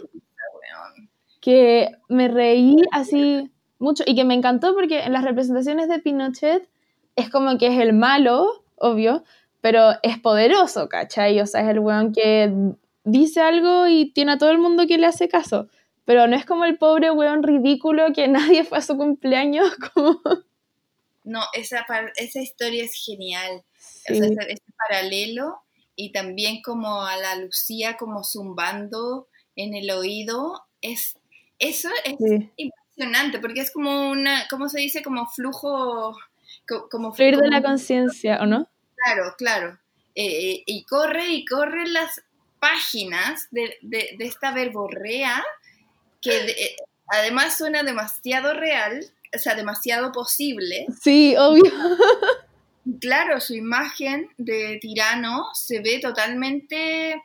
[1.41, 6.69] que me reí así mucho y que me encantó porque en las representaciones de Pinochet
[7.15, 9.23] es como que es el malo, obvio,
[9.63, 11.39] pero es poderoso, ¿cachai?
[11.39, 12.51] O sea, es el weón que
[13.05, 15.69] dice algo y tiene a todo el mundo que le hace caso,
[16.03, 20.19] pero no es como el pobre weón ridículo que nadie fue a su cumpleaños, como...
[21.23, 21.85] No, esa,
[22.17, 23.63] esa historia es genial.
[24.09, 25.61] O sea, ese, paralelo
[25.95, 31.17] y también como a la Lucía como zumbando en el oído, es,
[31.57, 32.17] eso es
[32.57, 35.01] impresionante porque es como una, ¿cómo se dice?
[35.01, 36.17] Como flujo...
[36.89, 38.69] Como, Fluir de la conciencia, ¿o no?
[39.03, 39.79] Claro, claro.
[40.15, 42.21] Eh, eh, y corre y corre las
[42.59, 45.43] páginas de, de, esta verborrea
[46.21, 46.75] que eh,
[47.07, 49.03] además suena demasiado real,
[49.35, 50.85] o sea, demasiado posible.
[51.01, 51.63] Sí, obvio.
[52.99, 57.21] claro, su imagen de tirano se ve totalmente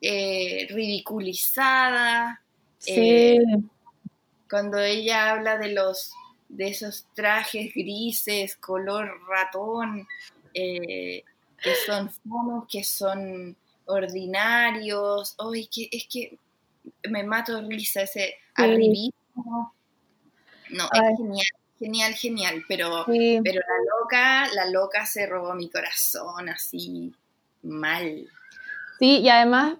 [0.00, 2.42] eh, ridiculizada.
[2.78, 2.92] Sí.
[2.96, 3.38] Eh,
[4.50, 6.12] cuando ella habla de los
[6.48, 10.06] de esos trajes grises, color ratón,
[10.54, 11.24] eh,
[11.62, 15.36] que son fomos, que son ordinarios.
[15.38, 16.38] Ay, que, es que
[17.08, 19.74] me mato risa ese arribismo.
[20.70, 21.46] No, es genial
[21.82, 27.12] genial, genial, pero, pero la loca, la loca se robó mi corazón así
[27.62, 28.28] mal.
[29.00, 29.78] Sí, y además,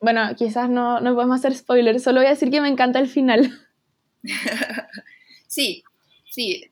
[0.00, 3.08] bueno, quizás no, no podemos hacer spoiler, solo voy a decir que me encanta el
[3.08, 3.60] final.
[5.46, 5.84] sí,
[6.30, 6.71] sí.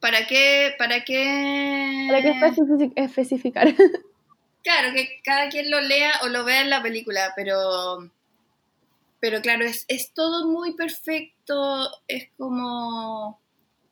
[0.00, 0.74] ¿Para qué?
[0.78, 2.06] ¿Para qué?
[2.08, 3.68] ¿Para qué especificar?
[4.62, 8.10] claro, que cada quien lo lea o lo vea en la película, pero
[9.20, 13.38] pero claro, es, es, todo muy perfecto, es como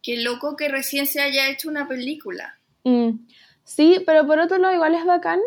[0.02, 2.58] qué loco que recién se haya hecho una película.
[2.84, 3.26] Mm.
[3.64, 5.40] Sí, pero por otro lado igual es bacán,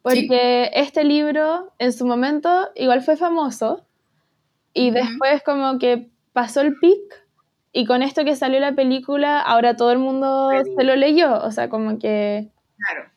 [0.00, 3.84] porque este libro en su momento igual fue famoso
[4.72, 6.98] y después como que pasó el pic
[7.72, 11.52] y con esto que salió la película ahora todo el mundo se lo leyó, o
[11.52, 12.48] sea, como que...
[12.76, 13.10] Claro.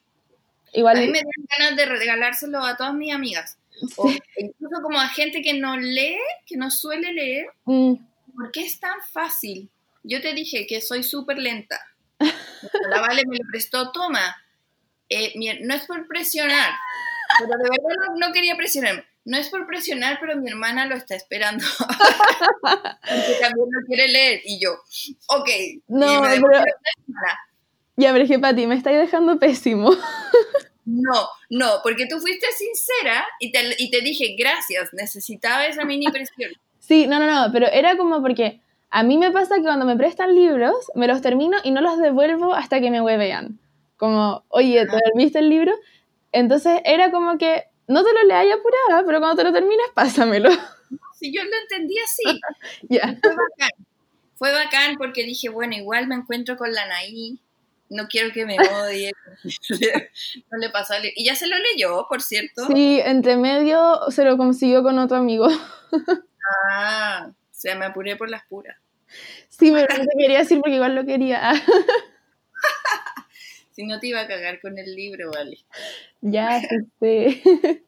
[0.74, 0.98] Igual...
[0.98, 3.58] A mí me dan ganas de regalárselo a todas mis amigas.
[3.98, 7.48] O incluso como a gente que no lee, que no suele leer.
[7.66, 7.96] Mm.
[8.36, 9.70] ¿Por qué es tan fácil?
[10.04, 11.80] Yo te dije que soy súper lenta.
[12.20, 14.36] La Vale me lo prestó, toma.
[15.10, 16.74] Eh, no es por presionar,
[17.40, 19.06] pero de verdad no, quería presionar.
[19.26, 21.64] No es por presionar, pero mi hermana lo está esperando.
[21.80, 24.42] Porque también lo quiere leer.
[24.44, 24.72] Y yo,
[25.28, 25.50] ok.
[25.88, 26.64] No, pero...
[27.96, 29.92] Ya, pero es que Pati, me estáis dejando pésimo.
[30.86, 36.08] No, no, porque tú fuiste sincera y te, y te dije, gracias, necesitaba esa mini
[36.12, 36.52] presión.
[36.80, 38.60] Sí, no, no, no, pero era como porque
[38.90, 41.98] a mí me pasa que cuando me prestan libros, me los termino y no los
[41.98, 43.58] devuelvo hasta que me huevean.
[43.96, 45.72] como, oye, ¿te dormiste el libro?
[46.34, 50.50] Entonces era como que, no te lo leas apurada, pero cuando te lo termines, pásamelo.
[51.20, 52.40] Si yo lo entendí así.
[52.90, 53.18] ya.
[53.22, 53.86] Fue bacán.
[54.36, 57.40] Fue bacán porque dije, bueno, igual me encuentro con la Naí,
[57.90, 59.14] no quiero que me odie.
[60.52, 60.96] no le pasó.
[61.16, 62.68] Y ya se lo leyó, por cierto.
[62.68, 65.48] Sí, entre medio se lo consiguió con otro amigo.
[66.72, 68.78] ah, o sea, me apuré por las puras.
[69.50, 71.54] Sí, pero no te quería decir porque igual lo quería.
[73.74, 75.58] Si no te iba a cagar con el libro, vale.
[76.22, 76.62] Ya,
[77.00, 77.42] sí.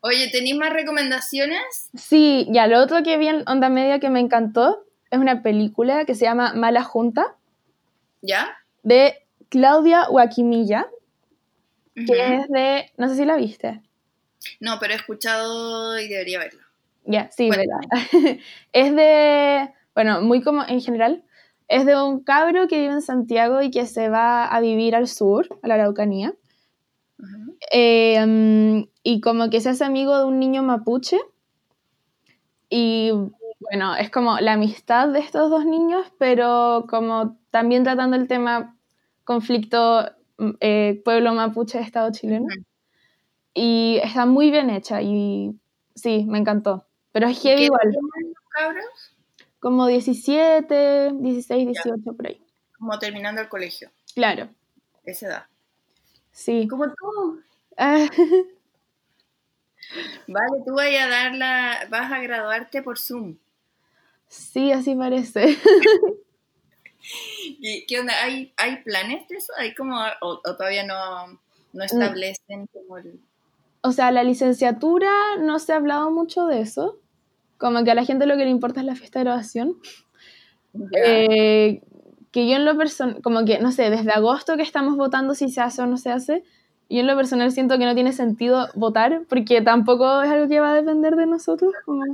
[0.00, 1.90] Oye, ¿tenéis más recomendaciones?
[1.94, 6.04] Sí, ya, lo otro que vi en Onda Media que me encantó es una película
[6.04, 7.36] que se llama Mala Junta.
[8.22, 8.56] ¿Ya?
[8.82, 10.86] De Claudia Guaquimilla,
[11.94, 13.80] que es de, no sé si la viste.
[14.60, 16.62] No, pero he escuchado y debería verla.
[17.04, 17.80] Ya, sí, verdad.
[18.72, 21.24] es de, bueno, muy como en general,
[21.68, 25.06] es de un cabro que vive en Santiago y que se va a vivir al
[25.06, 26.34] sur, a la Araucanía.
[27.70, 31.18] Em, y como que se hace amigo de un niño mapuche.
[32.70, 33.10] Y
[33.60, 38.76] bueno, es como la amistad de estos dos niños, pero como también tratando el tema
[39.24, 42.46] conflicto mm, eh, pueblo mapuche, Estado chileno.
[43.52, 45.54] Y está muy bien hecha y
[45.94, 46.86] sí, me encantó.
[47.12, 47.96] Pero es heavy igual.
[48.50, 49.17] cabros?
[49.60, 52.40] Como 17, 16, 18 por ahí.
[52.78, 53.90] Como terminando el colegio.
[54.14, 54.48] Claro.
[55.04, 55.46] Esa edad.
[56.32, 56.68] Sí.
[56.68, 57.40] Como tú.
[60.28, 63.36] vale, tú vas a dar la, vas a graduarte por Zoom.
[64.28, 65.58] Sí, así parece.
[67.88, 68.12] ¿Qué onda?
[68.22, 69.52] ¿Hay, ¿Hay planes de eso?
[69.56, 71.38] ¿Hay como, o, todavía no, no
[71.72, 71.82] mm.
[71.82, 73.20] establecen como el...
[73.80, 76.98] O sea, la licenciatura no se ha hablado mucho de eso.
[77.58, 79.76] Como que a la gente lo que le importa es la fiesta de graduación.
[81.04, 81.82] Eh,
[82.30, 85.48] que yo en lo personal, como que, no sé, desde agosto que estamos votando si
[85.50, 86.44] se hace o no se hace,
[86.88, 90.60] yo en lo personal siento que no tiene sentido votar porque tampoco es algo que
[90.60, 91.72] va a depender de nosotros.
[91.84, 92.04] Como...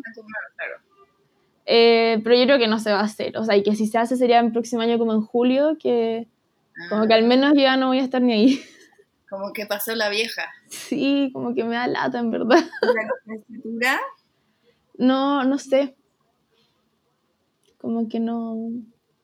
[1.67, 3.37] Eh, pero yo creo que no se va a hacer.
[3.37, 6.27] O sea, y que si se hace sería el próximo año como en julio, que
[6.89, 7.27] como que al ah.
[7.27, 8.61] menos yo ya no voy a estar ni ahí.
[9.31, 10.43] Como que pasó la vieja.
[10.69, 12.63] Sí, como que me da lata, en verdad.
[13.81, 13.99] ¿La?
[14.99, 15.97] No, no sé.
[17.79, 18.71] Como que no.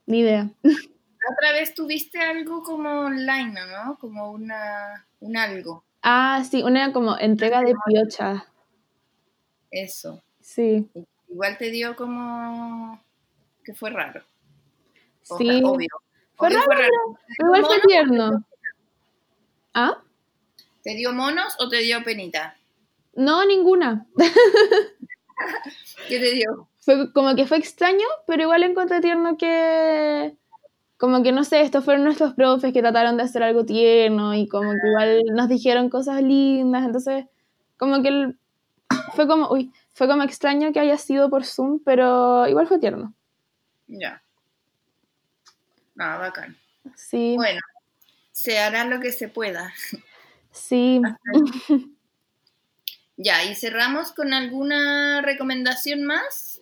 [0.07, 0.51] Ni idea.
[0.64, 3.99] otra vez tuviste algo como online, ¿no?
[3.99, 5.85] Como una, un algo.
[6.03, 8.47] Ah, sí, una como entrega de piocha.
[9.71, 10.23] Eso.
[10.41, 10.89] Sí
[11.31, 13.01] igual te dio como
[13.64, 14.23] que fue raro.
[15.23, 15.62] sí.
[15.64, 15.89] obvio.
[16.37, 18.45] Fue, raro, igual fue tierno.
[19.75, 20.03] ¿Ah?
[20.83, 22.57] ¿Te dio monos o te dio penita?
[23.14, 24.07] No, ninguna.
[26.09, 26.68] ¿Qué te dio?
[26.80, 30.34] Fue como que fue extraño, pero igual encontré tierno que
[30.97, 34.47] como que no sé, estos fueron nuestros profes que trataron de hacer algo tierno y
[34.47, 37.24] como que igual nos dijeron cosas lindas, entonces
[37.78, 38.34] como que
[39.14, 43.14] fue como, uy, fue como extraño que haya sido por Zoom, pero igual fue tierno.
[43.86, 44.22] Ya.
[45.99, 46.57] Ah, bacán.
[46.95, 47.34] Sí.
[47.36, 47.61] Bueno,
[48.32, 49.72] se hará lo que se pueda.
[50.51, 51.01] Sí.
[53.23, 56.59] ya, y cerramos con alguna recomendación más.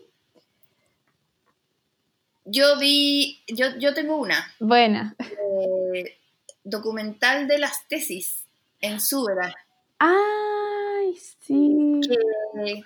[2.44, 4.52] Yo vi, yo, yo tengo una.
[4.58, 5.14] Buena.
[5.20, 6.18] Eh,
[6.64, 8.42] documental de las tesis
[8.80, 9.54] en Subera.
[10.00, 12.00] Ay, sí.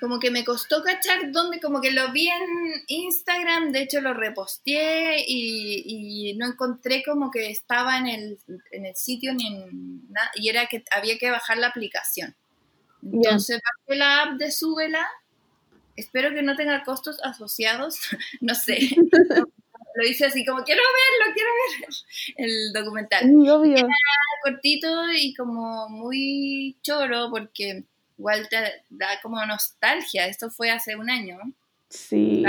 [0.01, 2.45] como que me costó cachar dónde, como que lo vi en
[2.89, 8.39] Instagram, de hecho lo reposteé y, no encontré como que estaba en el,
[8.71, 12.35] en el sitio ni en nada, y era que había que bajar la aplicación.
[13.03, 15.07] Entonces bajé la app de Súbela,
[15.97, 17.99] espero que no tenga costos asociados,
[18.41, 18.79] no sé.
[19.95, 23.25] lo hice así como quiero verlo, quiero ver el documental.
[23.25, 23.89] Era
[24.43, 27.85] cortito y como muy choro porque
[28.19, 30.27] igual te da como nostalgia.
[30.27, 31.39] Esto fue hace un año.
[31.89, 32.45] Sí.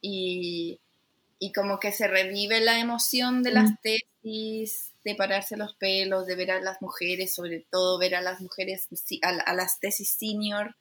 [0.00, 0.80] Y,
[1.38, 3.76] y como que se revive la emoción de las mm.
[3.82, 8.40] tesis, de pararse los pelos, de ver a las mujeres, sobre todo ver a las
[8.40, 8.88] mujeres,
[9.22, 10.76] a, las tesis senior.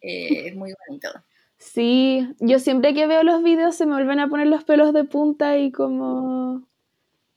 [0.00, 1.10] Eh, es muy bonito.
[1.58, 5.04] Sí, yo siempre que veo los videos se me vuelven a poner los pelos de
[5.04, 6.66] punta y como...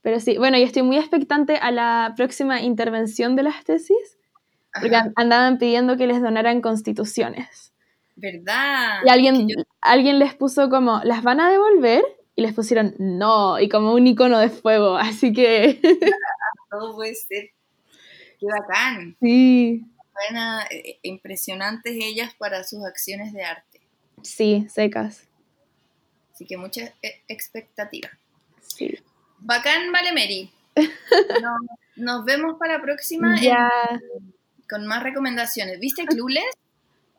[0.02, 4.18] Pero sí, bueno, yo estoy muy expectante a la próxima intervención de las tesis,
[4.80, 7.74] porque andaban pidiendo que les donaran constituciones.
[8.16, 9.00] ¿Verdad?
[9.06, 9.48] Y alguien,
[9.82, 12.04] alguien les puso como, ¿las van a devolver?
[12.36, 15.80] Y les pusieron no, y como un icono de fuego, así que...
[16.70, 17.52] Todo puede ser.
[18.40, 19.16] Qué bacán.
[19.22, 19.86] Sí.
[20.14, 23.82] Buena, eh, impresionantes ellas para sus acciones de arte.
[24.24, 25.28] Sí, secas.
[26.34, 28.10] Así que mucha e, expectativa.
[28.62, 28.98] Sí.
[29.40, 30.52] Bacán, vale, Mary.
[31.96, 33.70] nos vemos para la próxima Ya.
[34.68, 35.80] con más recomendaciones.
[35.80, 36.58] ¿Viste Clueless?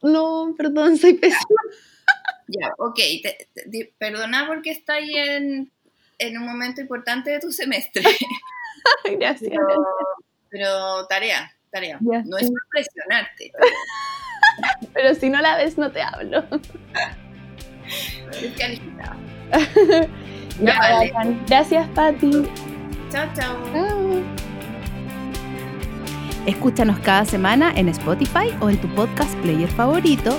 [0.02, 1.53] No, perdón, soy pésima.
[2.60, 2.96] Ya, ok.
[3.22, 5.70] te- te- perdona porque está ahí en,
[6.18, 8.02] en un momento importante de tu semestre.
[9.18, 9.50] Gracias.
[9.50, 9.86] Pero,
[10.50, 11.98] pero tarea, tarea.
[12.00, 12.52] Ya, no es sí.
[12.52, 13.52] por presionarte.
[14.92, 16.44] Pero si no la ves, no te hablo.
[18.40, 19.16] Descalificada.
[20.60, 21.36] Ya, Ya, vale.
[21.48, 22.30] Gracias, Pati.
[23.10, 23.56] Chao, chao.
[23.72, 24.22] Chao.
[26.46, 30.38] Escúchanos cada semana en Spotify o en tu podcast player favorito